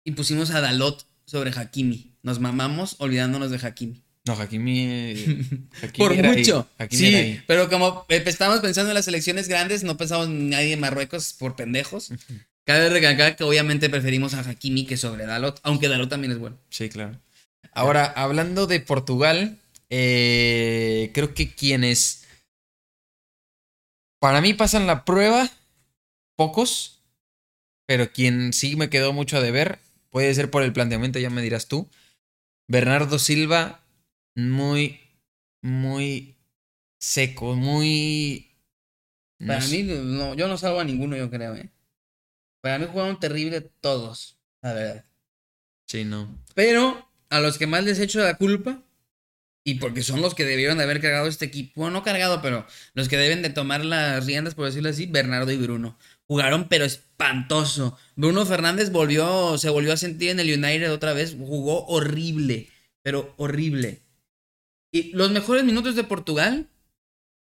[0.03, 2.15] y pusimos a Dalot sobre Hakimi.
[2.23, 4.01] Nos mamamos olvidándonos de Hakimi.
[4.25, 5.13] No, Hakimi.
[5.83, 6.67] Hakimi Por mucho.
[6.79, 10.73] Hakimi Sí, pero como eh, estábamos pensando en las elecciones grandes, no pensamos en nadie
[10.73, 12.11] en Marruecos por pendejos.
[12.65, 16.57] Cabe recalcar que obviamente preferimos a Hakimi que sobre Dalot, aunque Dalot también es bueno.
[16.69, 17.19] Sí, claro.
[17.71, 19.57] Ahora, hablando de Portugal,
[19.89, 22.27] eh, creo que quienes
[24.19, 25.49] para mí pasan la prueba,
[26.37, 27.01] pocos,
[27.87, 31.41] pero quien sí me quedó mucho a deber, puede ser por el planteamiento, ya me
[31.41, 31.89] dirás tú.
[32.67, 33.83] Bernardo Silva,
[34.35, 34.99] muy,
[35.63, 36.35] muy
[36.99, 38.51] seco, muy...
[39.39, 39.83] no Para sé.
[39.83, 41.69] mí, no, yo no salvo a ninguno, yo creo, ¿eh?
[42.61, 45.05] Para mí jugaron terrible todos, la verdad.
[45.87, 46.43] Sí, no.
[46.53, 48.83] Pero a los que más les echo la culpa,
[49.63, 52.65] y porque son los que debieron de haber cargado este equipo, bueno, no cargado, pero
[52.93, 55.97] los que deben de tomar las riendas, por decirlo así, Bernardo y Bruno.
[56.27, 57.97] Jugaron, pero espantoso.
[58.15, 62.69] Bruno Fernández volvió, se volvió a sentir en el United otra vez, jugó horrible,
[63.01, 64.01] pero horrible.
[64.91, 66.67] Y los mejores minutos de Portugal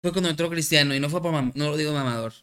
[0.02, 2.34] fue cuando entró Cristiano y no fue no lo digo mamador.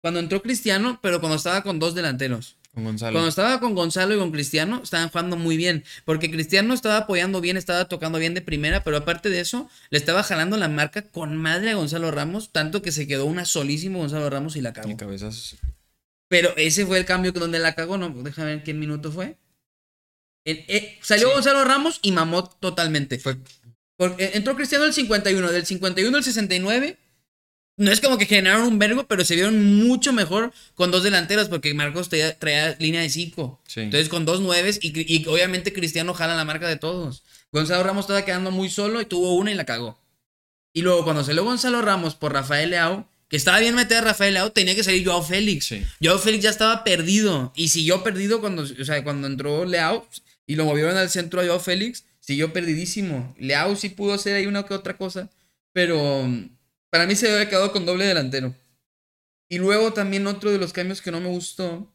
[0.00, 2.56] Cuando entró Cristiano, pero cuando estaba con dos delanteros.
[2.76, 3.14] Con Gonzalo.
[3.14, 5.82] Cuando estaba con Gonzalo y con Cristiano, estaban jugando muy bien.
[6.04, 9.96] Porque Cristiano estaba apoyando bien, estaba tocando bien de primera, pero aparte de eso, le
[9.96, 14.00] estaba jalando la marca con madre a Gonzalo Ramos, tanto que se quedó una solísimo
[14.00, 14.90] Gonzalo Ramos y la cagó.
[14.90, 15.56] Y cabezazos.
[16.28, 18.10] Pero ese fue el cambio donde la cagó, ¿no?
[18.10, 19.38] Déjame ver qué minuto fue.
[20.44, 21.34] Eh, salió Sí.
[21.34, 23.18] Gonzalo Ramos y mamó totalmente.
[23.18, 23.38] Fue
[23.96, 26.98] Porque entró Cristiano el 51, del 51 al 69.
[27.78, 31.48] No es como que generaron un vergo, pero se vieron mucho mejor con dos delanteros,
[31.48, 33.60] porque Marcos traía, traía línea de 5.
[33.66, 33.80] Sí.
[33.80, 37.22] Entonces con dos nueves y, y obviamente Cristiano jala la marca de todos.
[37.52, 39.98] Gonzalo Ramos estaba quedando muy solo y tuvo una y la cagó.
[40.72, 44.34] Y luego cuando salió Gonzalo Ramos por Rafael Leao, que estaba bien meter a Rafael
[44.34, 45.66] Leao, tenía que salir Joao Félix.
[45.66, 45.82] Sí.
[46.02, 47.52] Joao Félix ya estaba perdido.
[47.56, 50.06] Y siguió perdido cuando, o sea, cuando entró Leao
[50.46, 53.34] y lo movieron al centro a Joao Félix, siguió perdidísimo.
[53.38, 55.30] Leao sí pudo hacer ahí una que otra cosa,
[55.72, 56.28] pero
[56.96, 58.54] para mí se había quedado con doble delantero.
[59.48, 61.92] Y luego también otro de los cambios que no me gustó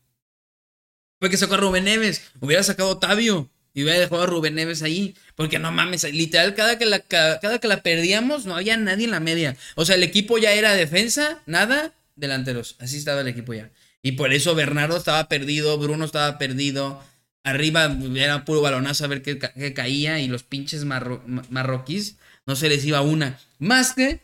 [1.19, 2.21] fue que sacó a Rubén Neves.
[2.39, 5.15] Hubiera sacado a Otavio y hubiera dejado a Rubén Neves ahí.
[5.35, 9.11] Porque no mames, literal, cada que, la, cada, que la perdíamos no había nadie en
[9.11, 9.57] la media.
[9.75, 12.75] O sea, el equipo ya era defensa, nada, delanteros.
[12.79, 13.71] Así estaba el equipo ya.
[14.03, 17.03] Y por eso Bernardo estaba perdido, Bruno estaba perdido.
[17.43, 20.19] Arriba era puro balonazo a ver qué, ca- qué caía.
[20.19, 23.39] Y los pinches marro- ma- marroquíes no se les iba una.
[23.59, 24.19] Más que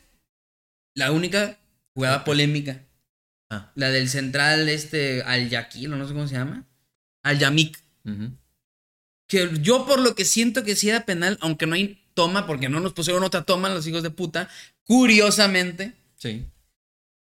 [0.98, 1.60] la única
[1.94, 2.84] jugada polémica.
[3.50, 3.72] Ah.
[3.76, 6.66] La del central, este, Al Yaquil, no sé cómo se llama.
[7.24, 7.80] Al Yamik.
[9.28, 12.70] Que yo por lo que siento que sí era penal, aunque no hay toma, porque
[12.70, 14.50] no nos pusieron otra toma los hijos de puta.
[14.86, 16.46] Curiosamente, Sí.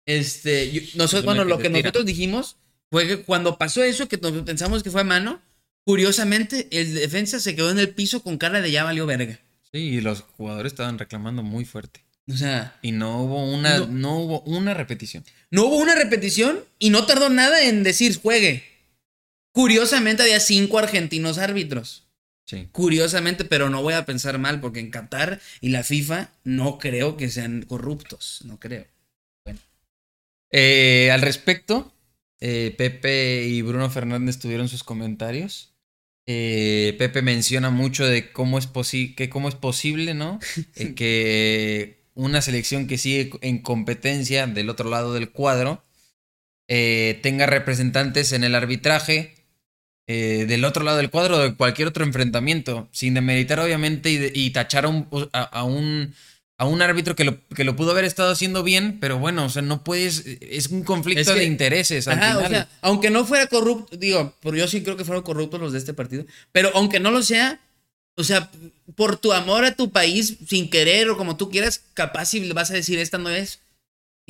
[0.05, 2.57] este, yo- nosotros, bueno, lo que nosotros dijimos
[2.89, 5.41] fue que cuando pasó eso, que pensamos que fue a mano,
[5.85, 9.39] curiosamente el defensa se quedó en el piso con cara de ya valió verga.
[9.71, 12.05] Sí, y los jugadores estaban reclamando muy fuerte.
[12.29, 13.87] O sea, Y no hubo una, No.
[13.87, 15.23] no, hubo una repetición.
[15.49, 18.63] no hubo una repetición y no tardó nada en decir juegue.
[19.53, 22.03] Curiosamente había cinco argentinos árbitros.
[22.45, 22.67] Sí.
[22.71, 27.17] Curiosamente, pero no voy a pensar mal, porque en Qatar y la FIFA no creo
[27.17, 28.41] que sean corruptos.
[28.45, 28.85] No creo.
[30.51, 31.93] Eh, al respecto,
[32.39, 35.73] eh, Pepe y Bruno Fernández tuvieron sus comentarios.
[36.25, 40.39] Eh, Pepe menciona mucho de cómo es, posi- que cómo es posible, ¿no?
[40.75, 45.83] Eh, que una selección que sigue en competencia del otro lado del cuadro
[46.67, 49.35] eh, tenga representantes en el arbitraje
[50.07, 54.31] eh, del otro lado del cuadro de cualquier otro enfrentamiento, sin demeritar obviamente y, de-
[54.33, 56.13] y tachar a un, a, a un,
[56.57, 59.49] a un árbitro que lo, que lo pudo haber estado haciendo bien, pero bueno, o
[59.49, 62.07] sea, no puedes, es un conflicto Es que- de intereses.
[62.07, 65.23] al Ajá, o sea, aunque no fuera corrupto, digo, pero yo sí creo que fueron
[65.23, 67.59] corruptos los de este partido, pero aunque no lo sea,
[68.17, 68.49] o sea,
[68.95, 72.71] por tu amor a tu país, sin querer o como tú quieras, capaz si vas
[72.71, 73.59] a decir esta no es.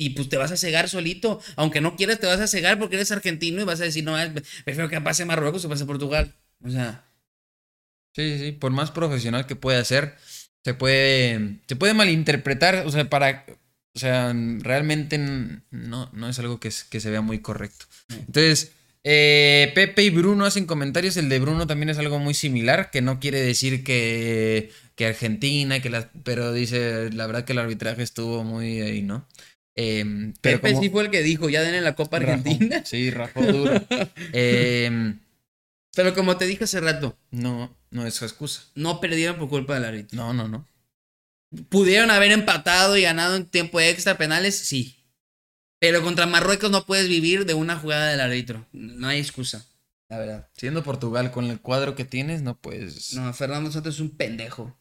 [0.00, 1.40] Y pues te vas a cegar solito.
[1.56, 4.18] Aunque no quieras, te vas a cegar porque eres argentino y vas a decir, no,
[4.18, 4.30] es-
[4.64, 6.32] prefiero que pase Marruecos o pase Portugal.
[6.64, 7.04] O sea,
[8.14, 10.16] Sí, sí, sí, por más profesional que pueda ser,
[10.64, 13.44] se puede, se puede malinterpretar, o sea, para,
[13.94, 17.86] o sea, realmente no, no es algo que, que se vea muy correcto.
[18.10, 18.72] Entonces,
[19.04, 23.00] eh, Pepe y Bruno hacen comentarios, el de Bruno también es algo muy similar, que
[23.02, 28.02] no quiere decir que, que Argentina, que las, pero dice, la verdad que el arbitraje
[28.02, 29.26] estuvo muy ahí, ¿no?
[29.76, 32.16] Em, pero Pepe como- sí fue el que dijo, ya denle la Copa.
[32.16, 32.84] Argentina.
[32.84, 33.72] Sí, rajó duro.
[34.32, 35.20] Em,
[35.94, 38.62] Pero como te dije hace rato, no, no es su excusa.
[38.74, 40.16] no perdieron por culpa del árbitro.
[40.16, 40.66] No, no, no.
[41.70, 44.58] ¿Pudieron haber empatado y ganado en tiempo extra penales?
[44.58, 44.96] Sí.
[45.80, 48.66] Pero contra Marruecos no puedes vivir de una jugada del árbitro.
[48.72, 49.64] No hay excusa,
[50.08, 50.48] la verdad.
[50.56, 53.14] Siendo Portugal con el cuadro que tienes, no puedes.
[53.14, 54.76] No, Fernando Santos es un pendejo.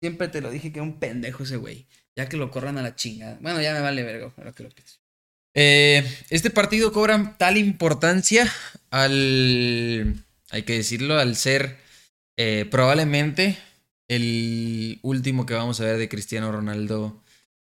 [0.00, 1.86] Siempre te lo dije que era un pendejo ese güey.
[2.16, 3.38] Ya que lo corran a la chingada.
[3.40, 4.98] Bueno, ya me vale verga, ahora que lo pienso.
[5.54, 8.52] Eh, este partido cobra tal importancia
[8.90, 10.14] al.
[10.50, 11.78] Hay que decirlo, al ser
[12.36, 13.56] eh, probablemente
[14.08, 17.22] el último que vamos a ver de Cristiano Ronaldo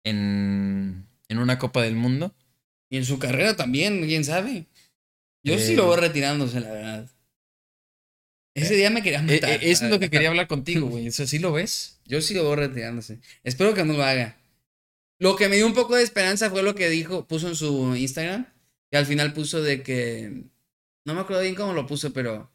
[0.04, 2.34] en, en una Copa del Mundo.
[2.90, 4.66] Y en su carrera también, quién sabe.
[5.44, 5.60] Yo Eh.
[5.60, 7.10] sí lo voy retirándose, la verdad.
[8.56, 9.50] Ese día me quería Eh, matar.
[9.52, 11.08] eh, eso es lo que quería hablar contigo, güey.
[11.08, 12.00] ¿Eso sí lo ves?
[12.06, 13.20] Yo sí lo voy retirándose.
[13.44, 14.38] Espero que no lo haga.
[15.20, 17.96] Lo que me dio un poco de esperanza fue lo que dijo, puso en su
[17.96, 18.48] Instagram.
[18.92, 20.44] Y al final puso de que.
[21.06, 22.52] No me acuerdo bien cómo lo puso, pero.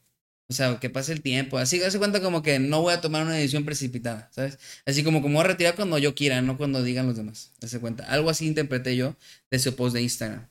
[0.49, 1.59] O sea, que pase el tiempo.
[1.59, 4.59] Así hace cuenta como que no voy a tomar una decisión precipitada, ¿sabes?
[4.85, 7.53] Así como como voy a retirar cuando yo quiera, no cuando digan los demás.
[7.63, 8.05] Hace cuenta.
[8.05, 9.17] Algo así interpreté yo
[9.51, 10.47] de su post de Instagram.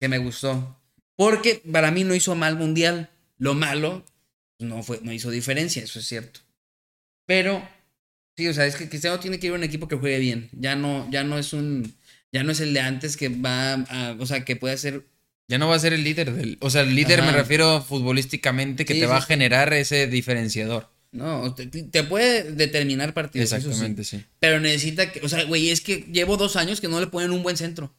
[0.00, 0.80] Que me gustó.
[1.16, 3.10] Porque para mí no hizo mal mundial.
[3.38, 4.04] Lo malo
[4.58, 6.40] no, fue, no hizo diferencia, eso es cierto.
[7.26, 7.66] Pero
[8.36, 10.48] Sí, o sea, es que Cristiano tiene que ir a un equipo que juegue bien.
[10.52, 11.94] Ya no, ya no es un.
[12.32, 15.06] Ya no es el de antes que va a, o sea, que puede ser
[15.48, 16.56] Ya no va a ser el líder del.
[16.60, 20.06] O sea, el líder me refiero futbolísticamente que Sí, te va sí, a generar ese
[20.06, 20.90] diferenciador.
[21.12, 23.50] No, te, te puede determinar partidos.
[23.50, 23.56] sí.
[23.56, 24.24] Exactamente, sí.
[24.40, 27.30] Pero necesita que, o sea, güey, es que llevo dos años que no le ponen
[27.30, 27.94] un buen centro.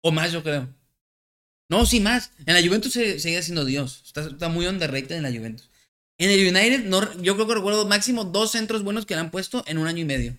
[0.00, 0.68] O más, yo creo.
[1.68, 2.30] No, sí, más.
[2.46, 4.02] En la Juventus se sigue siendo Dios.
[4.06, 5.68] Está, está muy underrated en la Juventus.
[6.16, 9.30] En el United, no, yo creo que recuerdo máximo dos centros buenos que le han
[9.30, 10.38] puesto en un año y medio.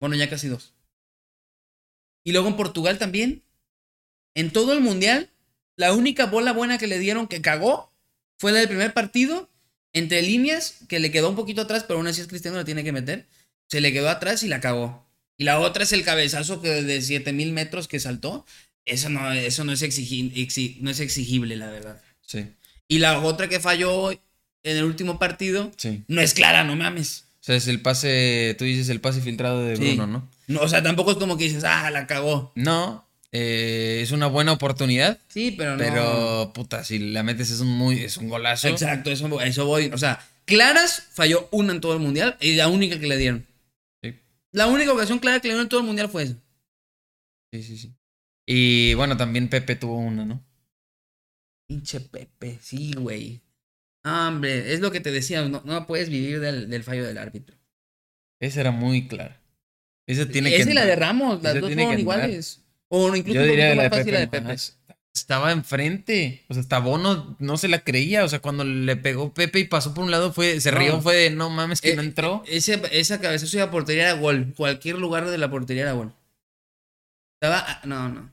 [0.00, 0.74] Bueno, ya casi dos.
[2.24, 3.42] Y luego en Portugal también.
[4.34, 5.30] En todo el mundial,
[5.78, 7.90] la única bola buena que le dieron que cagó
[8.36, 9.48] fue la del primer partido.
[9.94, 12.84] Entre líneas, que le quedó un poquito atrás, pero aún así es Cristiano, la tiene
[12.84, 13.26] que meter.
[13.68, 15.06] Se le quedó atrás y la cagó.
[15.38, 18.44] Y la otra es el cabezazo que de 7000 metros que saltó.
[18.84, 22.02] Eso no, eso no, es exigi- exi- no es exigible, la verdad.
[22.26, 22.46] Sí,
[22.86, 24.20] Y la otra que falló en
[24.62, 26.04] el último partido sí.
[26.08, 27.24] no es clara, no mames.
[27.40, 28.54] O sea, es el pase.
[28.58, 29.82] Tú dices el pase filtrado de Sí.
[29.96, 30.28] Bruno, ¿no?
[30.48, 32.52] No, o sea, tampoco es como que dices, ah, la cagó.
[32.56, 33.07] No.
[33.32, 35.18] Eh, es una buena oportunidad.
[35.28, 35.78] Sí, pero no.
[35.78, 38.00] Pero, puta, si la metes es un muy.
[38.00, 38.68] Es un golazo.
[38.68, 39.90] Exacto, eso, eso voy.
[39.92, 43.46] O sea, claras falló una en todo el mundial y la única que le dieron.
[44.02, 44.14] Sí.
[44.52, 46.36] La única ocasión clara que le dieron en todo el mundial fue esa.
[47.52, 47.94] Sí, sí, sí.
[48.46, 50.42] Y bueno, también Pepe tuvo una, ¿no?
[51.66, 53.42] Pinche Pepe, sí, güey.
[54.04, 57.56] Hombre, es lo que te decía, no, no puedes vivir del, del fallo del árbitro.
[58.40, 59.42] Esa era muy clara.
[60.06, 60.56] Esa tiene que.
[60.56, 60.96] Esa y la de.
[60.96, 62.62] Ramos, las Esa dos fueron iguales.
[62.90, 63.90] O incluso Yo diría la de
[64.28, 64.56] Pepe.
[65.14, 66.44] Estaba enfrente.
[66.48, 68.24] O sea, hasta Bono no se la creía.
[68.24, 70.78] O sea, cuando le pegó Pepe y pasó por un lado, fue, se No.
[70.78, 72.42] rió, fue de no mames que Eh, no entró.
[72.46, 74.54] Ese, esa cabezazo de la portería era gol.
[74.56, 76.14] Cualquier lugar de la portería era gol.
[77.40, 77.64] Estaba.
[77.66, 78.30] ah, No, no.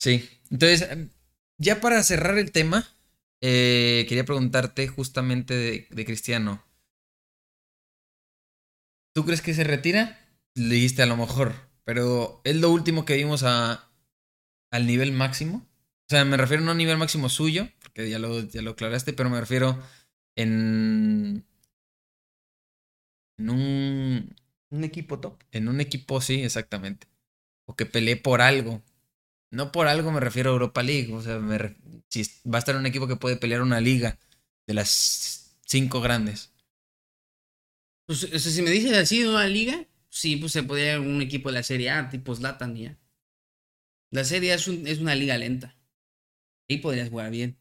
[0.00, 0.28] Sí.
[0.50, 0.88] Entonces,
[1.58, 2.88] ya para cerrar el tema,
[3.42, 6.64] eh, quería preguntarte justamente de, de Cristiano.
[9.14, 10.18] ¿Tú crees que se retira?
[10.54, 11.54] Le dijiste a lo mejor,
[11.84, 13.90] pero es lo último que vimos a,
[14.72, 15.66] al nivel máximo.
[16.08, 19.12] O sea, me refiero no a nivel máximo suyo, porque ya lo, ya lo aclaraste,
[19.14, 19.82] pero me refiero
[20.36, 21.44] en.
[23.38, 24.36] En un.
[24.70, 25.40] Un equipo top.
[25.52, 27.06] En un equipo, sí, exactamente.
[27.66, 28.82] O que pelee por algo.
[29.52, 31.12] No por algo me refiero a Europa League.
[31.14, 31.76] O sea, me re-
[32.10, 34.18] si va a estar un equipo que puede pelear una liga
[34.66, 36.52] de las cinco grandes.
[38.06, 41.00] Pues, o sea, si me dices así de una liga, sí, pues se podría ir
[41.00, 42.96] un equipo de la Serie A, tipo Zlatan ya.
[44.10, 45.74] La Serie A es, un- es una liga lenta.
[46.70, 47.56] Ahí podrías jugar bien.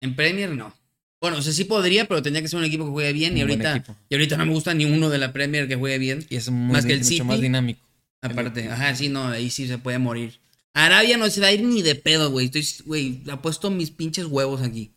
[0.00, 0.72] En Premier no.
[1.20, 3.36] Bueno, o sea, sí podría, pero tendría que ser un equipo que juegue bien.
[3.36, 5.98] Y Un ahorita, y ahorita no me gusta ni uno de la Premier que juegue
[5.98, 6.24] bien.
[6.30, 7.22] Y es muy, Más que el mucho City.
[7.24, 7.86] más dinámico.
[8.22, 10.40] Aparte, ajá, sí, no, ahí sí se puede morir.
[10.72, 12.46] Arabia no se va a ir ni de pedo, güey.
[12.46, 14.92] Estoy, güey, apuesto mis pinches huevos aquí.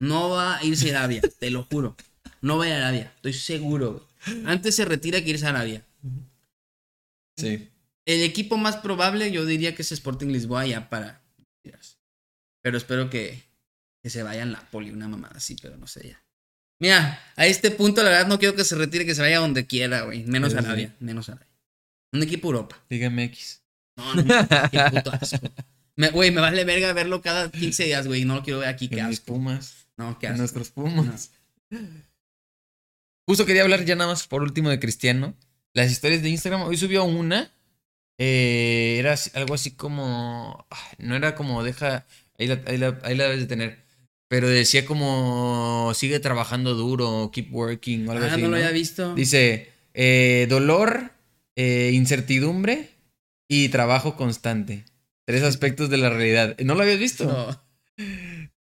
[0.00, 1.96] No va a irse a Arabia, te lo juro.
[2.40, 3.92] No va a ir a Arabia, estoy seguro,
[4.24, 4.42] güey.
[4.46, 5.84] Antes se retira que irse a Arabia.
[7.36, 7.70] Sí.
[8.06, 11.22] El equipo más probable, yo diría que es Sporting Lisboa ya para.
[12.62, 13.42] Pero espero que,
[14.02, 16.22] que se vaya en la poli, una mamada así, pero no sé ya.
[16.80, 19.66] Mira, a este punto, la verdad, no quiero que se retire, que se vaya donde
[19.66, 20.24] quiera, güey.
[20.24, 20.58] Menos sí.
[20.58, 21.46] Arabia, menos Arabia.
[22.12, 22.82] Un equipo Europa.
[22.88, 23.62] Liga MX.
[23.96, 24.24] No, no,
[24.70, 25.38] qué puto asco.
[25.96, 28.24] Me- Güey, me vale verga verlo cada 15 días, güey.
[28.24, 29.32] No lo quiero ver aquí, qué En mis asco.
[29.34, 29.86] Pumas.
[29.96, 30.38] No, qué En asco.
[30.42, 31.32] nuestros Pumas.
[33.26, 35.36] Justo quería hablar ya nada más por último de Cristiano.
[35.78, 36.62] Las historias de Instagram.
[36.62, 37.50] Hoy subió una.
[38.18, 40.66] eh, era algo así como.
[40.98, 42.04] No era como deja.
[42.38, 43.78] Ahí la, ahí la- ahí la debes de tener.
[44.28, 45.92] Pero decía como.
[45.94, 47.30] Sigue trabajando duro.
[47.32, 48.08] Keep working.
[48.08, 48.42] O algo Ah, así.
[48.42, 48.56] no lo ¿no?
[48.56, 49.14] había visto.
[49.14, 49.70] Dice.
[49.94, 51.10] eh, dolor.
[51.56, 52.88] eh, incertidumbre.
[53.48, 54.84] Y trabajo constante.
[55.26, 56.56] Tres aspectos de la realidad.
[56.64, 57.24] ¿No lo habías visto?
[57.24, 58.04] No.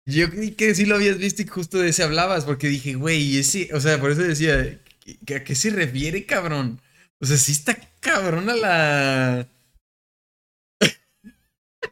[0.06, 3.38] Yo creí que sí lo habías visto y justo de ese hablabas, porque dije, güey,
[3.38, 4.78] ese, o sea, por eso decía,
[5.34, 6.80] ¿a qué se refiere, cabrón?
[7.20, 9.48] O sea, sí está cabrona la.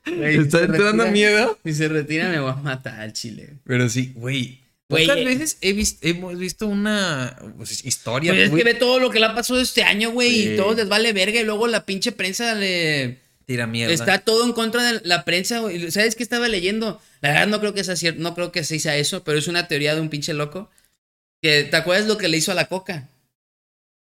[0.05, 1.59] Güey, ¿Está retira- miedo?
[1.65, 3.59] Si se retira, me voy a matar al chile.
[3.65, 4.61] Pero sí, güey.
[4.89, 5.25] Güey, Pocas eh.
[5.25, 8.33] veces he hemos visto una pues, historia.
[8.33, 10.31] Pues es güey, que ve todo lo que le ha pasado este año, güey.
[10.31, 10.49] Sí.
[10.51, 11.41] Y todo les vale verga.
[11.41, 13.19] Y luego la pinche prensa le.
[13.47, 13.93] Tira mierda.
[13.93, 15.91] Está todo en contra de la prensa, güey.
[15.91, 17.01] ¿Sabes qué estaba leyendo?
[17.21, 19.49] La verdad no creo que sea cierto, no creo que se sea eso, pero es
[19.49, 20.71] una teoría de un pinche loco.
[21.41, 23.09] Que, ¿te acuerdas lo que le hizo a la coca?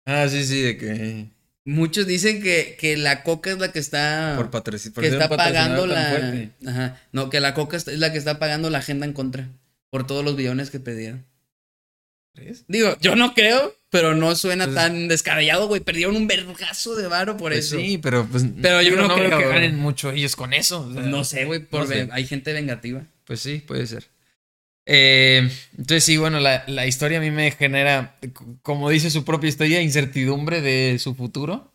[0.06, 1.26] Ah, sí, sí, de que.
[1.66, 4.34] Muchos dicen que, que la coca es la que está.
[4.36, 5.00] Por patrocinio.
[5.00, 6.50] que está pagando la.
[6.68, 7.02] Ajá.
[7.14, 9.48] No, que la coca es la que está pagando la agenda en contra.
[9.90, 11.26] Por todos los billones que perdieron.
[12.68, 15.82] Digo, yo no creo, pero no suena Pues- tan descabellado, güey.
[15.82, 17.78] Perdieron un vergazo de varo por Pues eso.
[17.78, 18.44] sí, pero pues.
[18.62, 20.82] Pero yo no creo creo, que ganen mucho ellos con eso.
[20.88, 21.60] o sea, No sé, güey.
[21.60, 22.10] por no sé.
[22.12, 23.04] Hay gente vengativa.
[23.26, 24.08] Pues sí, puede ser.
[24.86, 28.18] Eh, entonces sí, bueno, la, la historia a mí me genera,
[28.62, 31.74] como dice su propia historia, incertidumbre de su futuro.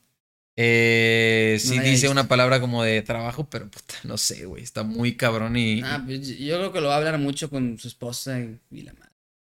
[0.60, 2.10] Eh, sí dice visto.
[2.10, 4.64] una palabra como de trabajo, pero puta, no sé, güey.
[4.64, 7.78] Está muy cabrón y, Ah, pues yo creo que lo va a hablar mucho con
[7.78, 9.12] su esposa y, la madre.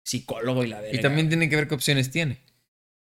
[0.03, 0.99] Psicólogo y la verga.
[0.99, 2.39] y también tiene que ver qué opciones tiene.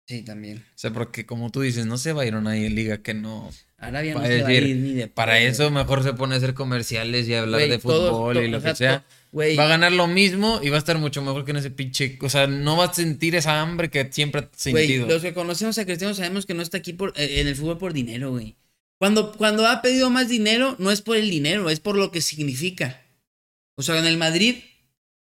[0.08, 0.58] Sí, también.
[0.58, 2.98] O sea, porque como tú dices, no se va a ir a nadie en liga
[2.98, 3.50] que no.
[3.78, 6.38] Arabia no Para se va a ir ni de Para eso mejor se pone a
[6.38, 9.06] hacer comerciales y hablar de fútbol y lo sea, que sea.
[9.32, 12.18] Va a ganar lo mismo y va a estar mucho mejor que en ese pinche.
[12.22, 15.08] O sea, no va a sentir esa hambre que siempre ha sentido.
[15.08, 17.78] los que conocemos a Cristiano sabemos que no está aquí por, eh, en el fútbol
[17.78, 18.56] por dinero, güey.
[18.98, 22.22] Cuando, cuando ha pedido más dinero, no es por el dinero, es por lo que
[22.22, 23.02] significa.
[23.76, 24.56] O sea, en el Madrid,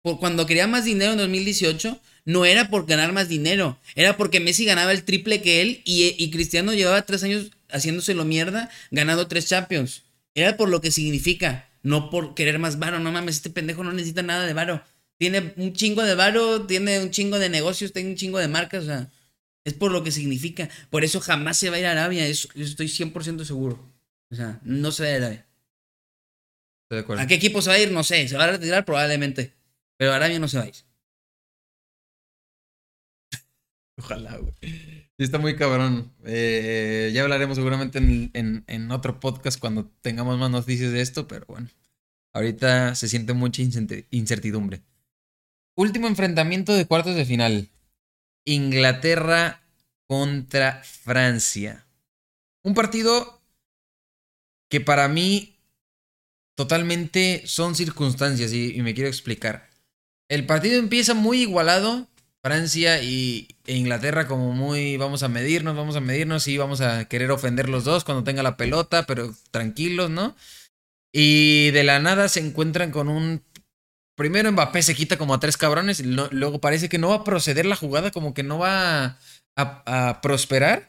[0.02, 4.40] por, cuando quería más dinero en 2018, no era por ganar más dinero, era porque
[4.40, 9.28] Messi ganaba el triple que él y, y Cristiano llevaba tres años haciéndoselo mierda, ganando
[9.28, 10.04] tres Champions.
[10.36, 13.00] Era por lo que significa, no por querer más varo.
[13.00, 14.84] No mames, este pendejo no necesita nada de varo.
[15.18, 18.84] Tiene un chingo de varo, tiene un chingo de negocios, tiene un chingo de marcas,
[18.84, 19.12] o sea,
[19.64, 20.68] es por lo que significa.
[20.90, 23.80] Por eso jamás se va a ir a Arabia, eso, eso estoy 100% seguro.
[24.32, 25.46] O sea, no se va a ir a Arabia.
[26.84, 27.24] Estoy de acuerdo.
[27.24, 27.92] ¿A qué equipo se va a ir?
[27.92, 29.54] No sé, se va a retirar probablemente.
[29.98, 30.76] Pero a Arabia no se va a ir.
[33.98, 35.05] Ojalá, güey.
[35.18, 36.12] Sí, está muy cabrón.
[36.26, 41.70] Eh, ya hablaremos seguramente en, otro podcast cuando tengamos más noticias de esto, pero bueno.
[42.34, 43.62] Ahorita se siente mucha
[44.10, 44.82] incertidumbre.
[45.78, 47.70] Último enfrentamiento de cuartos de final.
[48.44, 49.64] Inglaterra
[50.06, 51.88] contra Francia.
[52.62, 53.42] Un partido
[54.70, 55.58] que para mí
[56.56, 59.70] totalmente son circunstancias y me quiero explicar.
[60.28, 62.08] El partido empieza muy igualado.
[62.46, 67.06] Francia y, e Inglaterra como muy vamos a medirnos, vamos a medirnos y vamos a
[67.06, 70.36] querer ofender los dos cuando tenga la pelota, pero tranquilos, ¿no?
[71.12, 73.42] Y de la nada se encuentran con un...
[74.16, 77.66] Primero Mbappé se quita como a tres cabrones, luego parece que no va a proceder
[77.66, 79.18] la jugada, como que no va
[79.58, 80.88] a, prosperar.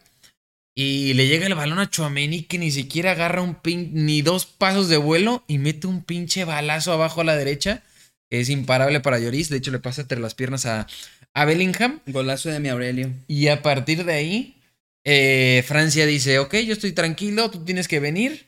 [0.75, 4.45] Y le llega el balón a Chouameni que ni siquiera agarra un pin, ni dos
[4.45, 7.83] pasos de vuelo y mete un pinche balazo abajo a la derecha.
[8.29, 10.87] Es imparable para Lloris, de hecho le pasa entre las piernas a,
[11.37, 12.01] a Bellingham.
[12.07, 13.13] Golazo de mi Aurelio.
[13.29, 14.57] Y a partir de ahí,
[15.05, 18.47] eh, Francia dice, ok, yo estoy tranquilo, tú tienes que venir.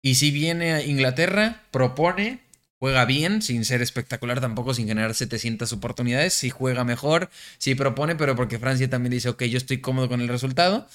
[0.00, 2.40] Y si viene a Inglaterra, propone,
[2.78, 7.28] juega bien, sin ser espectacular tampoco, sin generar 700 oportunidades, si juega mejor,
[7.58, 10.88] si propone, pero porque Francia también dice, ok, yo estoy cómodo con el resultado.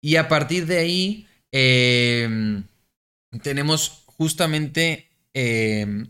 [0.00, 2.62] Y a partir de ahí, eh,
[3.42, 6.06] tenemos justamente eh,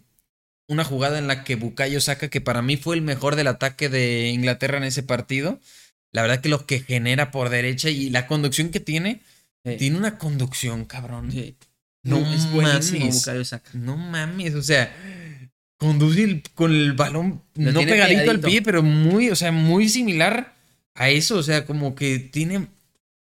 [0.72, 3.88] una jugada en la que Bukayo saca, que para mí fue el mejor del ataque
[3.88, 5.60] de Inglaterra en ese partido.
[6.12, 9.20] La verdad que lo que genera por derecha y la conducción que tiene,
[9.64, 9.76] Sí.
[9.78, 11.30] tiene una conducción, cabrón.
[11.30, 11.56] Sí.
[12.02, 12.90] No es mames.
[13.14, 13.70] Bukayo Saka.
[13.74, 14.92] No mames, o sea,
[15.78, 18.48] conduce el- con el balón Lo no tiene pegadito al pegadito.
[18.48, 20.54] pie, pero muy, o sea, muy similar
[20.94, 22.66] a eso, o sea, como que tiene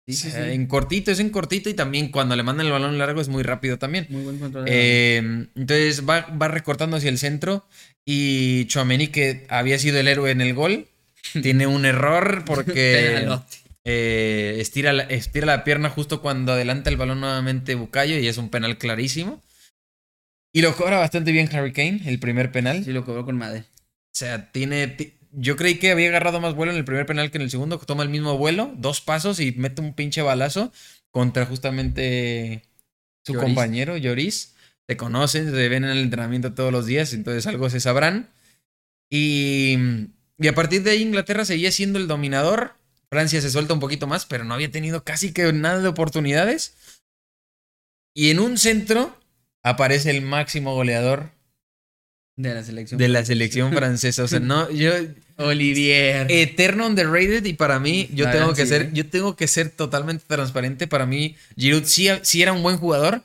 [0.07, 0.53] Sí, sí, sea, sí.
[0.53, 3.43] en cortito, es en cortito y también cuando le mandan el balón largo es muy
[3.43, 4.07] rápido también.
[4.11, 4.67] Muy buen control.
[4.69, 5.17] Eh,
[5.55, 7.67] entonces va, va recortando hacia el centro
[8.05, 10.89] y Chouameni, que había sido el héroe en el gol,
[11.43, 13.27] tiene un error porque
[13.85, 18.37] eh, estira, la, estira la pierna justo cuando adelanta el balón nuevamente Bucayo y es
[18.37, 19.43] un penal clarísimo.
[20.53, 22.85] Y lo cobra bastante bien Harry Kane, el primer penal.
[22.85, 23.61] Sí, lo cobró con madre.
[23.61, 24.97] O sea, tiene.
[25.37, 27.79] Yo creí que había agarrado más vuelo en el primer penal que en el segundo.
[27.79, 30.73] Toma el mismo vuelo, dos pasos y mete un pinche balazo
[31.11, 32.63] contra justamente
[33.25, 33.45] su Lloris.
[33.47, 34.55] compañero, Lloris.
[34.89, 38.29] Se conocen, se ven en el entrenamiento todos los días, entonces algo se sabrán.
[39.11, 39.77] Y,
[40.39, 42.75] y a partir de ahí, Inglaterra seguía siendo el dominador.
[43.11, 46.75] Francia se suelta un poquito más, pero no había tenido casi que nada de oportunidades.
[48.15, 49.19] Y en un centro
[49.63, 51.31] aparece el máximo goleador
[52.37, 52.99] De la selección.
[52.99, 54.25] de la selección francesa.
[54.25, 54.93] O sea, no, yo
[55.37, 56.27] Olivier.
[56.31, 60.25] eterno underrated y para mí yo La tengo que ser yo tengo que ser totalmente
[60.29, 60.87] transparente.
[60.87, 63.23] Para mí Giroud sí, sí era un buen jugador,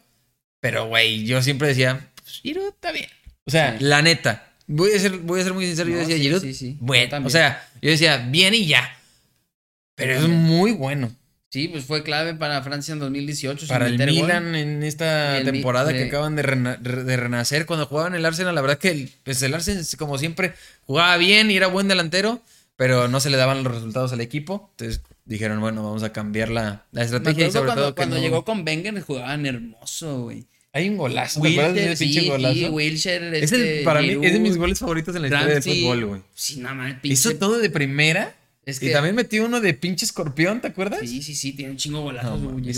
[0.60, 3.10] pero güey, yo siempre decía, pues, Giroud está bien.
[3.46, 3.86] O sea, Sí.
[3.86, 6.54] la neta, voy a ser voy a ser muy sincero, yo decía sí, Giroud, sí,
[6.54, 6.72] sí.
[6.80, 8.96] Yo bueno, o sea, yo decía, bien y ya.
[9.96, 11.12] Pero es muy bueno
[11.52, 13.60] Sí, pues fue clave para Francia en 2018.
[13.62, 14.06] sin para el gol.
[14.08, 17.66] Milan en esta Mi- temporada que acaban de, rena- de renacer.
[17.66, 21.50] Cuando jugaban el Arsenal, la verdad que el, pues el Arsenal, como siempre, jugaba bien
[21.50, 22.42] y era buen delantero,
[22.76, 24.70] pero no se le daban los resultados al equipo.
[24.78, 28.16] Entonces dijeron, bueno, vamos a cambiar la, la estrategia y sobre cuando, todo que cuando
[28.18, 30.46] no- llegó con Wenger jugaban hermoso, güey.
[30.72, 32.54] Hay un golazo, ¿te acuerdas de ese pinche sí, golazo?
[32.54, 35.56] sí, Wilshere, es el, este, mí, es de mis goles favoritos en la historia del
[35.56, 35.82] Ramsey.
[35.82, 36.22] fútbol, güey.
[36.36, 38.36] Sí, nada más, Hizo todo de primera
[38.70, 41.02] Es y también metió uno de pinche escorpión, ¿te acuerdas?
[41.02, 42.70] Sí, sí, sí, tiene un chingo golazos, No güey.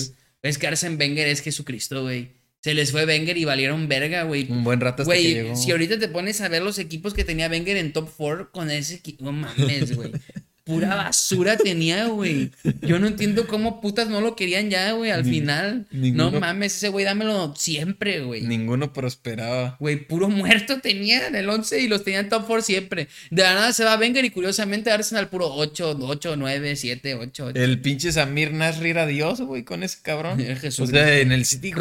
[0.41, 2.29] Es que Arsene Wenger es Jesucristo, güey.
[2.61, 4.45] Se les fue Wenger y valieron verga, güey.
[4.51, 5.55] Un buen rato hasta que Güey, llegó.
[5.55, 8.69] si ahorita te pones a ver los equipos que tenía Wenger en top 4 con
[8.69, 10.11] ese equipo, no mames, güey.
[10.71, 12.51] pura basura tenía, güey.
[12.81, 15.87] Yo no entiendo cómo putas no lo querían ya, güey, al Ni- final.
[15.91, 18.41] ninguno- No mames, ese güey dámelo siempre, güey.
[18.43, 19.75] Ninguno prosperaba.
[19.79, 23.07] Güey, puro muerto tenía en el 11 y los tenía en top 4 siempre.
[23.29, 27.45] De la nada se va Wenger y curiosamente Arsenal puro 8, 8, 9, 7, 8,
[27.47, 27.59] 8.
[27.59, 30.39] El pinche Samir Nasri era Dios, güey, con ese cabrón.
[30.39, 30.89] Jesús.
[30.89, 31.73] o sea, en el City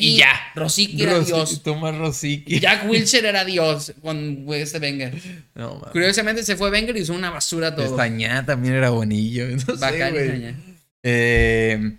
[0.00, 0.28] y ya.
[0.54, 1.62] Rosicky era Dios.
[1.62, 2.60] Tomás Rosicky.
[2.60, 5.14] Jack Wilshere era Dios con este Wenger.
[5.54, 5.90] No, mames.
[5.92, 7.84] Curiosamente se fue Wenger y hizo una basura todo.
[8.46, 9.46] También era bonillo.
[9.68, 10.14] No Bacán.
[11.02, 11.96] Eh,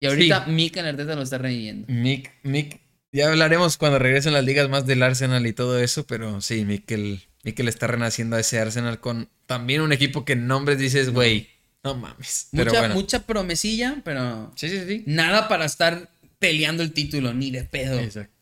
[0.00, 1.86] Y ahorita Mikel Arteta lo está reviviendo.
[1.92, 2.80] Mick, Mick,
[3.12, 7.22] ya hablaremos cuando regresen las ligas más del Arsenal y todo eso, pero sí, Mikel,
[7.44, 11.48] Mikel está renaciendo a ese Arsenal con también un equipo que en nombres dices, güey,
[11.82, 12.48] no mames.
[12.52, 12.94] Pero Mucha, bueno.
[12.94, 15.02] mucha promesilla, pero Sí, sí, sí.
[15.06, 16.08] nada para estar
[16.38, 17.98] peleando el título, ni de pedo.
[17.98, 18.39] Exacto.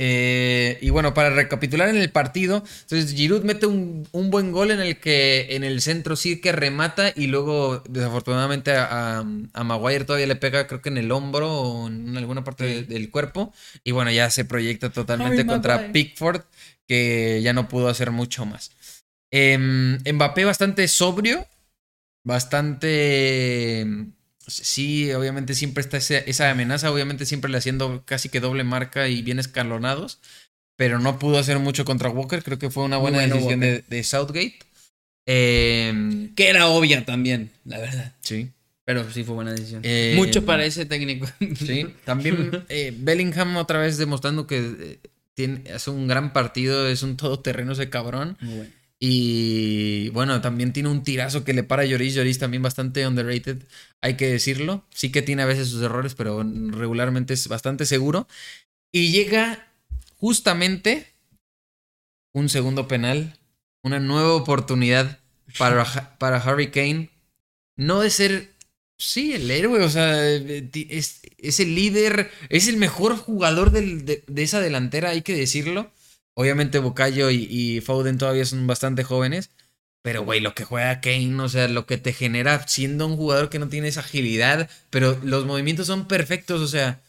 [0.00, 4.70] Eh, y bueno, para recapitular en el partido, entonces Giroud mete un, un buen gol
[4.70, 9.24] en el que en el centro sí que remata y luego desafortunadamente a, a-
[9.54, 12.82] a Maguire todavía le pega creo que en el hombro o en alguna parte de-
[12.84, 15.92] del cuerpo y bueno, ya se proyecta totalmente Harry contra Maguire.
[15.92, 16.42] Pickford
[16.86, 18.70] que ya no pudo hacer mucho más.
[19.32, 21.44] Em, Mbappé bastante sobrio,
[22.24, 23.84] bastante...
[24.48, 29.06] Sí, obviamente siempre está ese- esa amenaza, obviamente siempre le haciendo casi que doble marca
[29.08, 30.18] y bien escalonados,
[30.76, 34.02] pero no pudo hacer mucho contra Walker, creo que fue una buena bueno decisión de
[34.04, 34.58] Southgate.
[35.26, 38.14] Em, Que era obvia también, la verdad.
[38.22, 38.50] sí,
[38.84, 39.82] Pero sí fue buena decisión.
[39.84, 41.26] Eh, Mucho para ese técnico.
[41.58, 41.86] sí.
[42.06, 44.98] También eh, Bellingham otra vez demostrando que eh,
[45.34, 48.38] tiene, hace un gran partido, es un todoterreno ese cabrón.
[48.40, 48.72] Muy bueno.
[49.00, 52.14] Y bueno, también tiene un tirazo que le para a Lloris.
[52.14, 53.62] Lloris también bastante underrated,
[54.00, 54.84] hay que decirlo.
[54.92, 58.26] Sí que tiene a veces sus errores, pero regularmente es bastante seguro.
[58.90, 59.68] Y llega
[60.16, 61.12] justamente
[62.32, 63.38] un segundo penal,
[63.82, 65.20] una nueva oportunidad
[65.58, 67.10] para, para Harry Kane.
[67.76, 68.54] No de ser,
[68.98, 74.42] sí, el héroe, o sea, es, es el líder, es el mejor jugador de, de
[74.42, 75.92] esa delantera, hay que decirlo.
[76.38, 79.50] Obviamente Bukayo y, y Foden todavía son bastante jóvenes.
[80.02, 83.50] Pero, güey, lo que juega Kane, o sea, lo que te genera siendo un jugador
[83.50, 87.02] que no tiene esa agilidad, pero los movimientos son perfectos, o sea,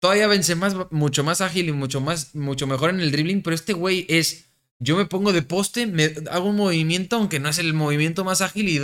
[0.00, 3.54] todavía Benzema es mucho más ágil y mucho más, mucho mejor en el dribbling, pero
[3.54, 4.46] este güey es,
[4.78, 8.40] yo me pongo de poste, me hago un movimiento, aunque no es el movimiento más
[8.40, 8.80] ágil y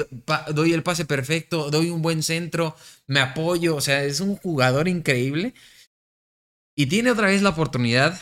[0.53, 4.89] doy el pase perfecto, doy un buen centro, me apoyo, o sea, es un jugador
[4.89, 5.55] increíble.
[6.77, 8.21] Y tiene otra vez la oportunidad.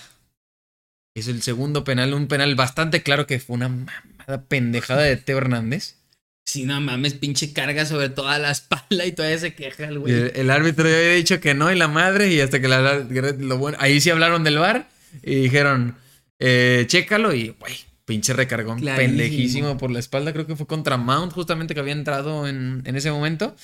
[1.14, 5.38] Es el segundo penal, un penal bastante claro que fue una mamada pendejada de Teo
[5.38, 5.96] Hernández.
[6.44, 10.12] Sí, no mames, pinche carga sobre toda la espalda y todavía se queja el güey.
[10.12, 12.98] El, el árbitro ya había dicho que no y la madre y hasta que la,
[12.98, 14.88] lo bueno, ahí sí hablaron del bar
[15.22, 15.96] y dijeron,
[16.40, 19.16] eh, chécalo y, güey, pinche recargón Clarísimo.
[19.16, 20.32] pendejísimo por la espalda.
[20.32, 23.54] Creo que fue contra Mount justamente que había entrado en, en ese momento.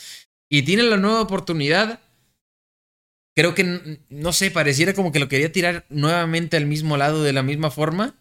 [0.50, 1.98] Y tiene la nueva oportunidad.
[3.38, 7.32] Creo que, no sé, pareciera como que lo quería tirar nuevamente al mismo lado de
[7.32, 8.16] la misma forma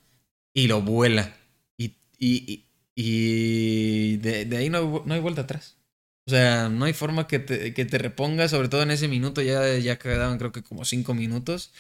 [0.54, 1.36] y lo vuela.
[1.76, 5.80] Y, y, y, de, de ahí no, no hay vuelta atrás.
[6.28, 9.42] O sea, no hay forma que te, que te reponga, sobre todo en ese minuto,
[9.42, 11.74] ya, ya quedaban creo que como cinco minutos.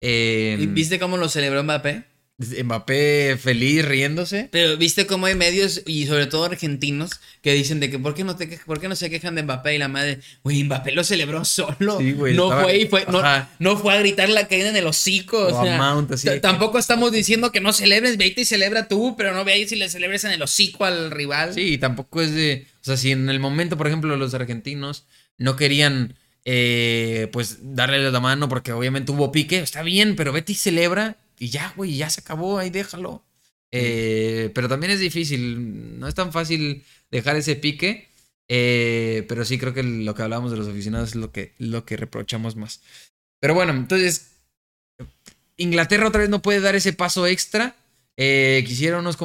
[0.00, 2.04] Eh, ¿Y ¿Viste cómo lo celebró Mbappé?
[2.38, 4.48] Mbappé feliz, riéndose.
[4.52, 8.24] Pero viste cómo hay medios y sobre todo argentinos que dicen de que ¿por qué
[8.24, 10.20] no, te, por qué no se quejan de Mbappé y la madre?
[10.44, 11.98] Güey, Mbappé lo celebró solo.
[11.98, 13.06] Sí, güey, no estaba- fue y fue,
[13.58, 15.46] no, fue a gritar la caída en el hocico.
[15.46, 19.42] O sea, así tampoco estamos diciendo que no celebres, vete y celebra tú, pero no
[19.44, 21.54] veáis si le celebres en el hocico al rival.
[21.54, 22.66] Sí, tampoco es de.
[22.82, 25.06] O sea, si en el momento, por ejemplo, los argentinos
[25.38, 26.16] no querían.
[26.44, 31.16] eh, pues darle la mano porque obviamente hubo pique, está bien, pero vete y celebra
[31.38, 33.24] y ya, güey, ya se acabó, ahí déjalo.
[33.72, 38.08] Eh, pero también es difícil, no es tan fácil dejar ese pique,
[38.48, 41.84] eh, pero sí creo que lo que hablábamos de los aficionados es lo que, lo
[41.84, 42.80] que reprochamos más.
[43.40, 44.30] Pero bueno, entonces,
[45.56, 47.76] Inglaterra otra vez no puede dar ese paso extra.
[48.18, 49.18] Eh, quisiera unos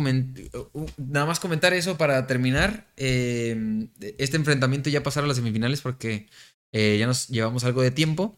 [0.97, 2.87] nada más comentar eso para terminar.
[2.97, 3.87] Eh,
[4.17, 6.27] este enfrentamiento ya pasaron a las semifinales porque
[6.73, 8.37] ya nos llevamos algo de tiempo.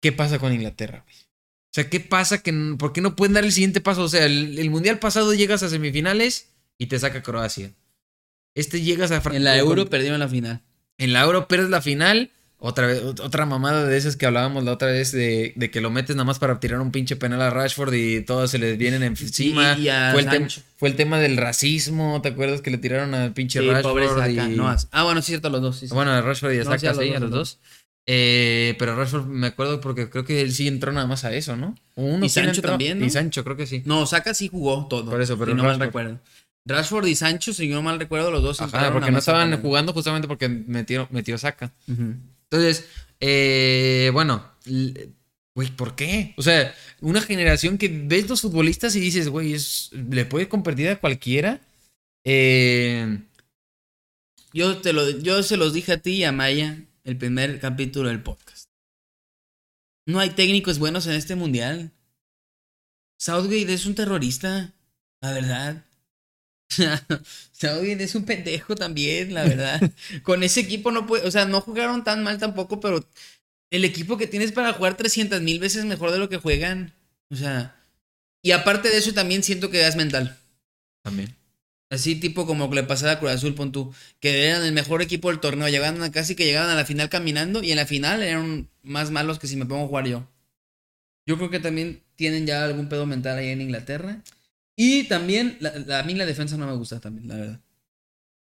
[0.00, 1.04] ¿Qué pasa con Inglaterra?
[1.04, 1.31] güey?
[1.72, 2.42] O sea, ¿qué pasa?
[2.42, 4.02] Que, ¿Por qué no pueden dar el siguiente paso?
[4.02, 7.72] O sea, el, el mundial pasado llegas a semifinales y te saca Croacia.
[8.54, 10.60] Este llegas a Fran- En la Euro perdieron la final.
[10.98, 12.30] en la Euro pierdes la final.
[12.64, 15.80] Otra vez, ot- otra mamada de esas que hablábamos la otra vez de, de que
[15.80, 18.78] lo metes nada más para tirar un pinche penal a Rashford y todos se les
[18.78, 19.72] vienen encima.
[19.72, 23.32] A fue, el tem- fue el tema del racismo, ¿te acuerdas que le tiraron al
[23.32, 23.90] pinche Sí, Rashford?
[24.14, 25.78] pobre y- No, as- ah, bueno, sí, cierto, los dos.
[25.78, 25.94] sí, sí.
[25.94, 27.24] bueno, a Rashford y a No, Saka, sí, a los sí, dos, a los a
[27.24, 27.58] los dos.
[28.06, 31.56] Eh, pero Rashford me acuerdo porque creo que él sí entró nada más a eso,
[31.56, 31.74] ¿no?
[31.94, 32.70] Uno Y Sancho entró?
[32.70, 33.06] también, ¿no?
[33.06, 33.82] Y Sancho, creo que sí.
[33.84, 35.08] No, Saka sí jugó todo.
[35.10, 35.86] Por eso, pero si no mal Rashford.
[35.86, 36.20] recuerdo.
[36.64, 39.92] Rashford y Sancho, si yo no mal recuerdo, los dos Ajá, porque no estaban jugando
[39.92, 41.72] justamente porque metió, metió saca.
[41.88, 42.86] Entonces,
[43.20, 44.44] eh, bueno,
[45.54, 46.34] güey, ¿por qué?
[46.36, 49.56] O sea, una generación que ves los futbolistas y dices, güey,
[50.10, 51.60] le puede competir a cualquiera.
[52.24, 53.18] Eh,
[54.52, 58.08] Yo, te lo, yo se los dije a ti y a Maya el primer capítulo
[58.08, 58.68] del podcast.
[60.06, 61.92] No hay técnicos buenos en este mundial.
[63.18, 64.72] Southgate es un terrorista,
[65.20, 65.84] la verdad.
[67.52, 69.80] Southgate es un pendejo también, la verdad.
[70.22, 73.06] Con ese equipo no puede, o sea, no jugaron tan mal tampoco, pero
[73.70, 76.92] el equipo que tienes para jugar 300 mil veces mejor de lo que juegan.
[77.30, 77.76] O sea,
[78.42, 80.36] y aparte de eso también siento que es mental.
[81.02, 81.34] también.
[81.92, 85.02] Así tipo como que le pasaba a Cruz Azul, pon tú, que eran el mejor
[85.02, 87.84] equipo del torneo, llegaban a casi que llegaban a la final caminando y en la
[87.84, 90.26] final eran más malos que si me pongo a jugar yo.
[91.26, 94.22] Yo creo que también tienen ya algún pedo mental ahí en Inglaterra.
[94.74, 97.60] Y también, la, la- a mí la defensa no me gusta también, la verdad.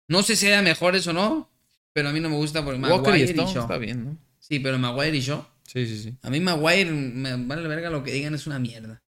[0.07, 1.49] No sé si era mejores o no,
[1.91, 3.61] pero a mí no me gusta porque Walker y Maguire y Stone Shaw.
[3.63, 4.17] está bien, ¿no?
[4.39, 5.43] Sí, pero Maguire y Shaw.
[5.65, 6.13] Sí, sí, sí.
[6.21, 9.01] A mí Maguire, me vale verga lo que digan, es una mierda.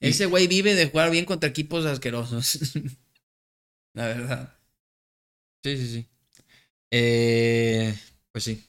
[0.00, 2.58] Y- Ese güey vive de jugar bien contra equipos asquerosos.
[3.94, 4.58] la verdad.
[5.64, 6.08] Sí, sí, sí.
[6.90, 7.98] Eh,
[8.32, 8.68] pues sí.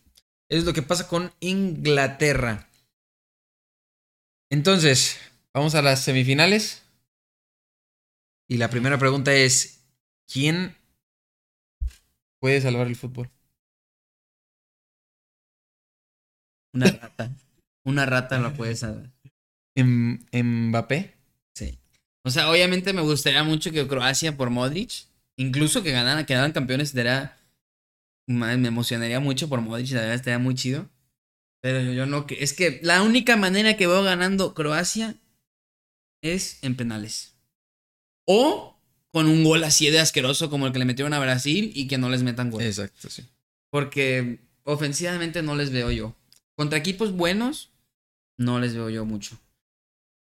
[0.49, 2.69] Es lo que pasa con Inglaterra.
[4.49, 5.19] Entonces,
[5.53, 6.84] vamos a las semifinales.
[8.47, 9.84] Y la primera pregunta es,
[10.32, 10.76] ¿quién
[12.39, 13.30] puede salvar el fútbol?
[16.73, 17.36] Una rata.
[17.84, 19.11] Una rata lo puede saber.
[19.76, 21.15] ¿Em- ¿Mbappé?
[21.55, 21.80] Sí.
[22.23, 25.07] O sea, obviamente me gustaría mucho que Croacia por Modric,
[25.38, 26.93] incluso que ganaran, quedaran campeones,
[28.27, 30.89] me emocionaría mucho por Modric, la verdad estaría muy chido.
[31.61, 35.15] Pero yo, yo no, es que la única manera que veo ganando Croacia
[36.21, 37.38] es en penales.
[38.25, 38.79] O
[39.11, 41.97] con un gol así de asqueroso como el que le metieron a Brasil y que
[41.97, 42.61] no les metan gol.
[42.61, 43.23] Exacto, sí.
[43.69, 46.15] Porque ofensivamente no les veo yo.
[46.55, 47.71] Contra equipos buenos,
[48.38, 49.39] no les veo yo mucho.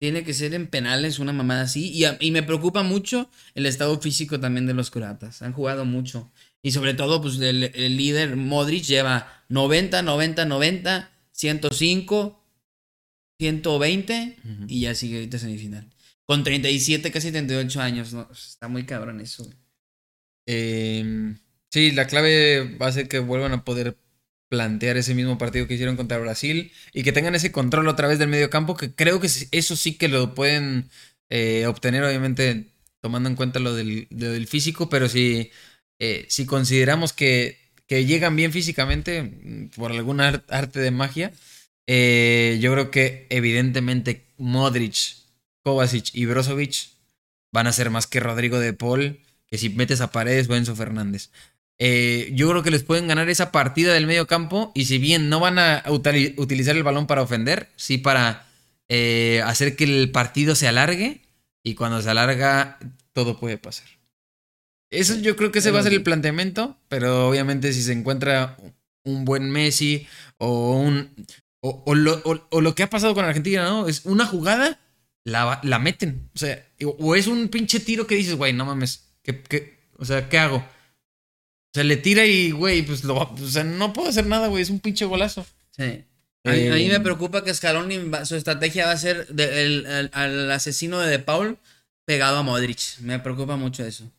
[0.03, 1.89] Tiene que ser en penales una mamada así.
[1.89, 5.41] Y, a- y me preocupa mucho el estado físico también de los croatas.
[5.41, 6.29] Han jugado mucho.
[6.61, 12.43] Y sobre todo, pues el, el líder Modric lleva 90, 90, 90, 105,
[13.39, 14.65] 120 Ujú.
[14.67, 15.89] y ya sigue ahorita semifinal.
[16.25, 18.11] Con 37, casi 38 años.
[18.11, 18.29] ¿no?
[18.29, 19.49] Está muy cabrón eso.
[20.45, 21.33] Eh,
[21.71, 23.97] sí, la clave va a ser que vuelvan a poder
[24.53, 28.19] plantear ese mismo partido que hicieron contra Brasil y que tengan ese control otra vez
[28.19, 30.91] del medio campo, que creo que eso sí que lo pueden
[31.31, 32.67] eh, obtener, obviamente
[33.01, 35.49] tomando en cuenta lo del, físico, pero si,
[35.97, 41.31] eh, si consideramos que, que llegan bien físicamente mm, por algún ar- arte de magia,
[41.87, 45.15] eh, yo creo que evidentemente Modric,
[45.63, 46.89] Kovacic y Brozovic
[47.51, 50.75] van a ser más que Rodrigo de Paul, que si metes a Paredes o Enzo
[50.75, 51.31] Fernández.
[51.79, 55.29] Eh, yo creo que les pueden ganar esa partida del medio campo y si bien
[55.29, 58.45] no van a utili- utilizar el balón para ofender, sí para
[58.89, 61.21] eh, hacer que el partido se alargue
[61.63, 62.77] y cuando se alarga
[63.13, 63.87] todo puede pasar.
[64.91, 68.57] Eso yo creo que ese va a ser el planteamiento, pero obviamente si se encuentra
[69.03, 70.07] un buen Messi
[70.37, 71.09] o un
[71.61, 73.87] o, o lo, o- o lo que ha pasado con Argentina, ¿no?
[73.87, 74.79] Es una jugada,
[75.23, 76.29] la, la meten.
[76.35, 79.79] O sea, o, o es un pinche tiro que dices, güey, no mames, ¿qué, qué-
[79.97, 80.63] o sea, ¿qué hago?
[81.73, 84.47] O sea, le tira y, güey, pues lo va- o sea, no puedo hacer nada,
[84.47, 85.45] güey, es un pinche golazo.
[85.71, 86.03] Sí.
[86.45, 89.65] A mí, a mí Eh, me preocupa que Scaloni, su estrategia va a ser de-
[89.65, 91.57] el- el- al asesino de De Paul
[92.05, 92.99] pegado a Modric.
[92.99, 94.11] Me preocupa mucho eso.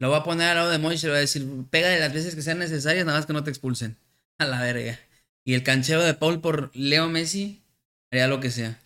[0.00, 2.00] Lo va a poner al lado de Modric y le va a decir, pega de
[2.00, 3.96] las veces que sean necesarias, nada más que no te expulsen.
[4.38, 4.98] A la verga.
[5.44, 7.62] Y el cancheo de Paul por Leo Messi
[8.10, 8.78] haría lo que sea.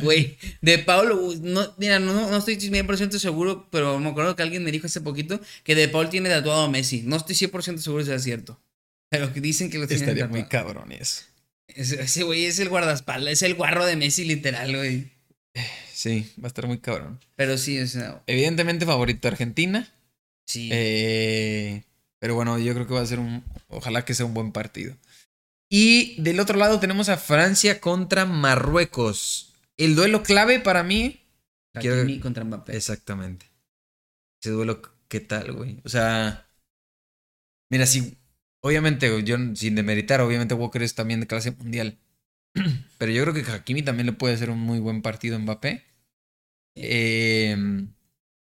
[0.00, 0.36] Güey.
[0.60, 4.70] De Paul, no, mira, no, no estoy 100% seguro, pero me acuerdo que alguien me
[4.72, 7.02] dijo hace poquito que De Paul tiene tatuado a Messi.
[7.02, 8.60] No estoy 100% seguro si es cierto.
[9.10, 10.66] Pero que dicen que lo tiene Estaría muy tatuado.
[10.74, 11.22] cabrón eso.
[11.68, 15.10] Ese ese güey es el guardaespaldas, es el guarro de Messi, literal, güey.
[15.92, 17.20] Sí, va a estar muy cabrón.
[17.36, 19.88] Pero sí, o sea, Evidentemente favorito Argentina.
[20.46, 20.68] sí.
[20.72, 21.82] Eh,
[22.18, 23.42] pero bueno, yo creo que va a ser un.
[23.68, 24.96] Ojalá que sea un buen partido.
[25.68, 29.51] Y del otro lado tenemos a Francia contra Marruecos.
[29.78, 31.18] El duelo clave para mí.
[31.80, 32.76] quiero- Hakimi contra Mbappé.
[32.76, 33.46] Exactamente.
[34.42, 35.80] Ese duelo, ¿qué tal, güey?
[35.84, 36.48] O sea.
[37.70, 38.18] Mira, si.
[38.60, 41.98] Obviamente, yo sin demeritar, obviamente Walker es también de clase mundial.
[42.98, 45.84] Pero yo creo que Hakimi también le puede hacer un muy buen partido a Mbappé.
[46.76, 47.56] Eh,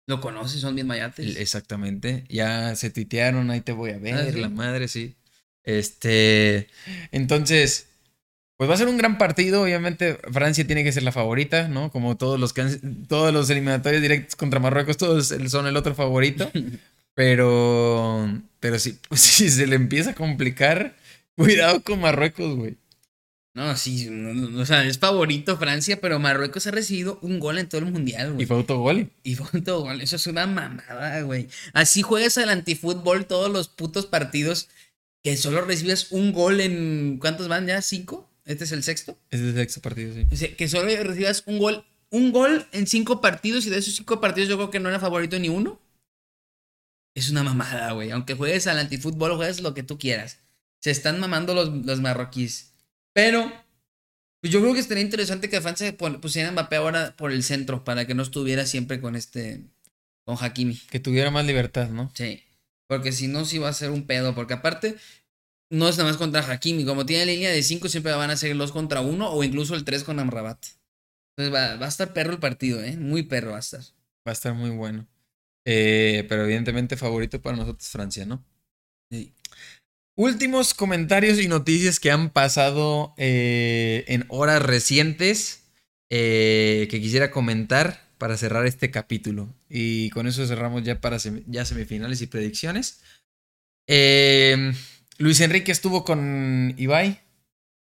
[0.07, 1.36] Lo conoces, son bien mayates.
[1.38, 2.24] Exactamente.
[2.30, 4.39] Ya se tuitearon, ahí te voy a ver, ¿Ah, sí?
[4.39, 5.15] la madre, sí.
[5.63, 6.68] Este.
[7.11, 7.89] Entonces.
[8.58, 11.91] Pues va a ser un gran partido, obviamente Francia tiene que ser la favorita, ¿no?
[11.91, 15.93] Como todos los que han- todos los eliminatorios directos contra Marruecos, todos son el otro
[15.95, 16.51] favorito.
[17.14, 18.30] Pero,
[18.60, 20.95] pero sí, pues, si se le empieza a complicar,
[21.36, 22.78] cuidado con Marruecos, güey.
[23.55, 27.58] No, sí, no, no, o sea, es favorito Francia, pero Marruecos ha recibido un gol
[27.58, 28.45] en todo el mundial, Y güey.
[28.45, 29.10] fue autogol.
[29.24, 31.47] Y fue un todo gol, eso es una mamada, güey.
[31.74, 34.70] Así juegas al antifútbol todos los putos partidos
[35.24, 37.18] que solo recibes un gol en.
[37.20, 37.82] ¿Cuántos van ya?
[37.82, 38.30] ¿Cinco?
[38.48, 39.20] ¿Este es el sexto?
[39.30, 40.26] Ese es el sexto partido, sí.
[40.32, 43.95] O sea, que solo recibas un gol, un gol en cinco partidos y de esos
[43.95, 45.82] cinco partidos yo creo que no era favorito ni uno.
[47.14, 48.12] Es una mamada, güey.
[48.12, 50.39] Aunque juegues al antifútbol, juegues lo que tú quieras.
[50.80, 52.72] Se están mamando los, los marroquíes.
[53.12, 53.52] Pero,
[54.39, 57.84] pues yo creo que estaría interesante que Francia pusiera a Mbappé ahora por el centro
[57.84, 59.66] para que no estuviera siempre con este,
[60.24, 60.80] con Hakimi.
[60.89, 62.12] Que tuviera más libertad, ¿no?
[62.16, 62.43] Sí.
[62.88, 64.36] Porque si no, sí va a ser un pedo.
[64.36, 64.95] Porque aparte,
[65.70, 66.86] no es nada más contra Hakimi.
[66.86, 69.84] Como tiene línea de 5, siempre van a ser los contra uno o incluso el
[69.84, 70.65] 3 con Amrabat.
[71.36, 72.97] Entonces va, va a estar perro el partido, ¿eh?
[72.97, 73.82] Muy perro va a estar.
[73.82, 75.07] Va a estar muy bueno.
[75.65, 78.43] Eh, pero evidentemente favorito para nosotros Francia, ¿no?
[79.11, 79.34] Sí.
[80.15, 85.63] Últimos comentarios y noticias que han pasado eh, en horas recientes
[86.09, 89.53] eh, que quisiera comentar para cerrar este capítulo.
[89.70, 93.01] Y con eso cerramos ya para ya semifinales y predicciones.
[93.88, 94.74] Eh,
[95.18, 97.20] Luis Enrique estuvo con Ibai,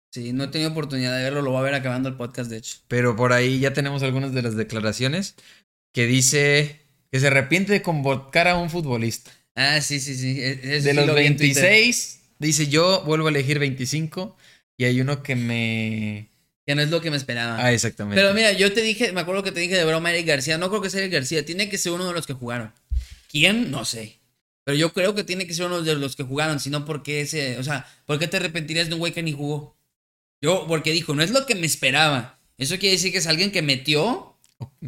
[0.09, 1.41] Sí, no he tenido oportunidad de verlo.
[1.41, 2.77] Lo voy a ver acabando el podcast, de hecho.
[2.87, 5.35] pero por ahí ya tenemos algunas de las declaraciones
[5.93, 6.79] que dice
[7.11, 9.31] que se arrepiente de convocar a un futbolista.
[9.55, 10.41] Ah, sí, sí, sí.
[10.41, 11.61] E- De sí los lo vi en Twitter.
[11.63, 14.35] 26, dice yo vuelvo a elegir 25
[14.77, 16.29] y hay uno que me...
[16.65, 17.63] Que no es lo que me esperaba.
[17.63, 18.19] Ah, exactamente.
[18.19, 20.57] Pero mira, yo te dije, me acuerdo que te dije de broma Eric García.
[20.57, 21.45] No creo que sea Eric García.
[21.45, 22.73] Tiene que ser uno de los que jugaron.
[23.29, 23.71] ¿Quién?
[23.71, 24.17] No sé.
[24.67, 26.59] Pero yo creo que tiene que ser uno de los que jugaron.
[26.59, 27.57] Si no, ¿por qué ese?
[27.57, 29.77] O sea, ¿por qué te arrepentirías de un güey que ni jugó?
[30.41, 32.37] Yo, porque dijo, no es lo que me esperaba.
[32.57, 34.35] Eso quiere decir que es alguien que metió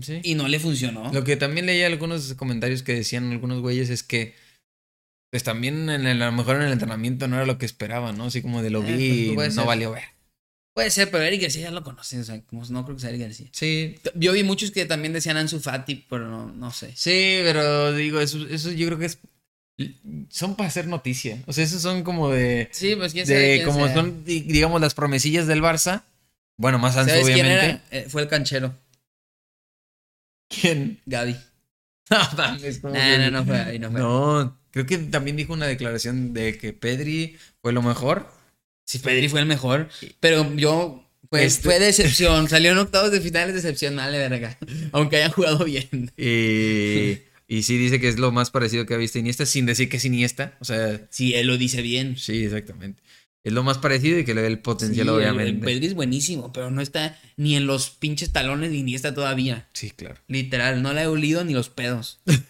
[0.02, 0.20] Sí.
[0.22, 1.14] y no le funcionó.
[1.14, 4.36] Lo que también leía algunos comentarios que decían algunos güeyes es que
[5.32, 8.18] pues también en el- a lo mejor en el entrenamiento no era lo que esperaban,
[8.18, 8.26] ¿no?
[8.26, 9.68] Así como de lo Eh, vi pues, no ser.
[9.68, 10.04] valió ver.
[10.76, 12.20] Puede ser, pero Eric García ya lo conoces.
[12.20, 13.48] O sea, como no creo que sea Eric García.
[13.54, 16.92] Sí, Yo vi muchos que también decían Ansu Fati, pero no, no sé.
[16.96, 19.20] sí, pero digo, eso, eso yo creo que es...
[20.30, 21.42] Son para hacer noticia.
[21.48, 22.68] O sea, esos son como de...
[22.72, 23.96] Sí, pues quién sabe de quién como sea.
[23.96, 26.04] son, di- digamos, las promesillas del Barça.
[26.58, 27.82] Bueno, más Ansu, ¿Sabes quién obviamente.
[27.92, 28.04] era?
[28.06, 28.76] Eh, fue el canchero,
[30.50, 31.00] ¿Quién?
[31.06, 31.36] Gaby.
[32.12, 34.00] No, mames, ¿cómo No, que- no, no fue ahí, no fue.
[34.00, 38.28] No, creo que también dijo una declaración de que Pedri fue lo mejor.
[38.88, 43.22] Sí, Pedri fue el mejor, pero yo pues Este- fue decepción, salió en octavos de
[43.22, 44.58] finales decepción, vale verga,
[44.92, 46.12] aunque hayan jugado bien.
[46.18, 47.20] Y,
[47.50, 49.98] y sí dice que es lo más parecido que ha visto Iniesta, sin decir que
[49.98, 50.56] es Iniesta.
[50.62, 52.16] O sea, Sí, él lo dice bien.
[52.18, 53.02] sí, exactamente.
[53.44, 55.66] Es lo más parecido y que le ve el potencial, Sí, el- el obviamente.
[55.66, 59.68] Pedri es buenísimo, pero no está ni en los pinches talones de Iniesta todavía.
[59.74, 60.16] Sí, claro.
[60.28, 62.20] Literal, no le he olido ni los pedos.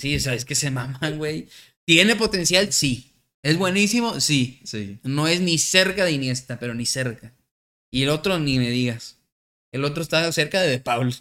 [0.00, 1.48] Sí, o sea, es que se maman, güey.
[1.86, 2.72] ¿Tiene potencial?
[2.74, 3.12] Sí.
[3.42, 4.20] ¿Es buenísimo?
[4.20, 4.60] Sí.
[4.64, 4.98] Sí.
[5.02, 7.32] No es ni cerca de Iniesta, pero ni cerca.
[7.90, 9.16] Y el otro ni me digas.
[9.72, 11.14] El otro está cerca de De Paul.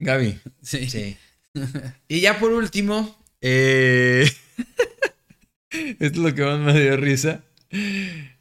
[0.00, 0.38] Gaby.
[0.62, 0.90] Sí.
[0.90, 1.16] Sí.
[2.08, 4.30] Y ya por último, eh...
[5.70, 7.42] esto es lo que más me dio risa.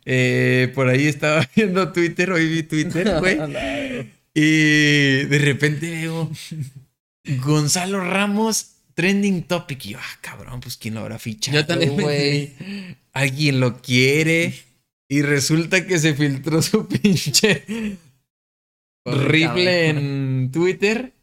[0.05, 3.37] Eh, por ahí estaba viendo Twitter, hoy vi Twitter, güey.
[4.33, 6.31] Y de repente veo
[7.43, 9.85] Gonzalo Ramos trending topic.
[9.85, 11.59] Y yo, ah, cabrón, pues quién lo habrá fichado.
[11.59, 12.53] Yo también güey.
[13.13, 14.53] Alguien lo quiere.
[15.07, 17.97] Y resulta que se filtró su pinche
[19.03, 19.67] cabrón.
[19.67, 21.13] en Twitter.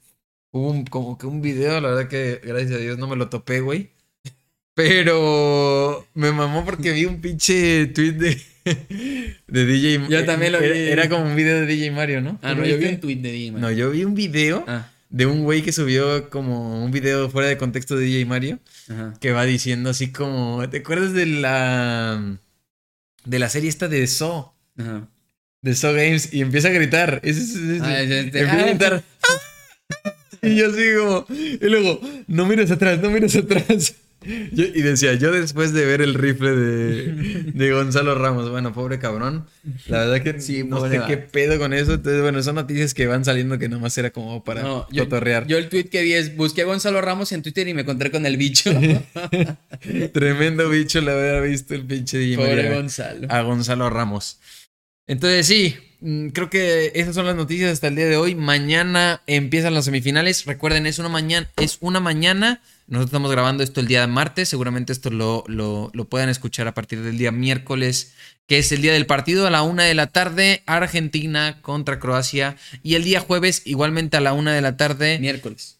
[0.57, 3.29] Hubo un- como que un video, la verdad que gracias a Dios no me lo
[3.29, 3.91] topé, güey.
[4.75, 8.41] Pero me mamó porque vi un pinche tweet de,
[9.47, 10.67] de DJ Yo también lo vi.
[10.67, 12.39] Era, era como un video de DJ Mario, ¿no?
[12.43, 13.59] Ah, ¿Tú no, yo vi un tweet de Dima.
[13.59, 17.49] No, yo vi un video Ah, de un güey que subió como un video fuera
[17.49, 18.59] de contexto de DJ Mario
[18.91, 19.15] ajá.
[19.19, 22.39] que va diciendo así como, ¿te acuerdas de la
[23.25, 24.05] de la serie esta de?
[24.79, 25.09] Ajá.
[25.63, 27.21] De Saw Games y empieza a gritar.
[27.25, 28.41] Ese, ese- ese- Ah, es este.
[28.41, 29.03] empieza a Ah, gritar.
[30.47, 33.95] Y yo así como, y luego, no mires atrás, no mires atrás.
[34.53, 38.99] Yo- y decía, yo después de ver el rifle de, de Gonzalo Ramos, bueno, pobre
[38.99, 39.47] cabrón,
[39.87, 41.95] la verdad que Sí, no sé qué pedo con eso.
[41.95, 45.47] Entonces, bueno, son noticias que van saliendo que nomás era como para No, yo, cotorrear.
[45.47, 48.11] yo el tweet que vi es busqué a Gonzalo Ramos en Twitter y me encontré
[48.11, 48.73] con el bicho.
[50.13, 53.29] Tremendo bicho le había visto el pinche Pobre Gonzalo.
[53.31, 54.41] a Gonzalo Ramos.
[55.07, 55.77] Entonces sí,
[56.33, 58.35] creo que esas son las noticias hasta el día de hoy.
[58.35, 60.45] Mañana empiezan las semifinales.
[60.45, 62.61] Recuerden, es una mañana, es una mañana.
[62.87, 64.49] Nosotros estamos grabando esto el día de martes.
[64.49, 68.13] Seguramente esto lo, lo, lo puedan escuchar a partir del día miércoles,
[68.47, 70.63] que es el día del partido a la una de la tarde.
[70.67, 72.57] Argentina contra Croacia.
[72.83, 75.19] Y el día jueves, igualmente a la una de la tarde.
[75.19, 75.79] Miércoles.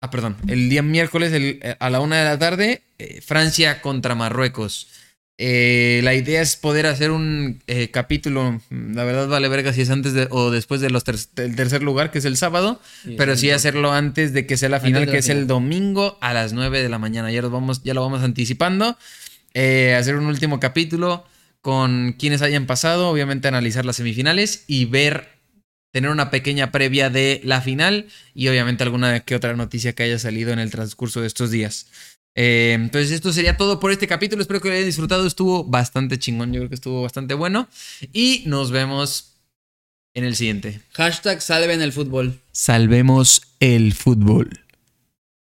[0.00, 0.36] Ah, perdón.
[0.46, 4.88] El día miércoles el- eh, a la una de la tarde, eh, Francia contra Marruecos.
[5.40, 9.90] Eh, la idea es poder hacer un eh, capítulo, la verdad vale verga si es
[9.90, 12.80] antes de, o después ter- del tercer lugar, que es el sábado,
[13.16, 16.34] pero sí hacerlo antes de que sea la final, la que es el domingo a
[16.34, 17.30] las 9 de la mañana.
[17.30, 18.98] Ya, los vamos, ya lo vamos anticipando.
[19.54, 21.24] Eh, hacer un último capítulo
[21.60, 25.28] con quienes hayan pasado, obviamente analizar las semifinales y ver,
[25.92, 30.18] tener una pequeña previa de la final y obviamente alguna que otra noticia que haya
[30.18, 31.86] salido en el transcurso de estos días.
[32.40, 34.40] Eh, entonces esto sería todo por este capítulo.
[34.40, 35.26] Espero que lo hayan disfrutado.
[35.26, 36.52] Estuvo bastante chingón.
[36.52, 37.68] Yo creo que estuvo bastante bueno.
[38.12, 39.34] Y nos vemos
[40.14, 40.80] en el siguiente.
[40.92, 42.38] Hashtag salven el fútbol.
[42.52, 44.67] Salvemos el fútbol.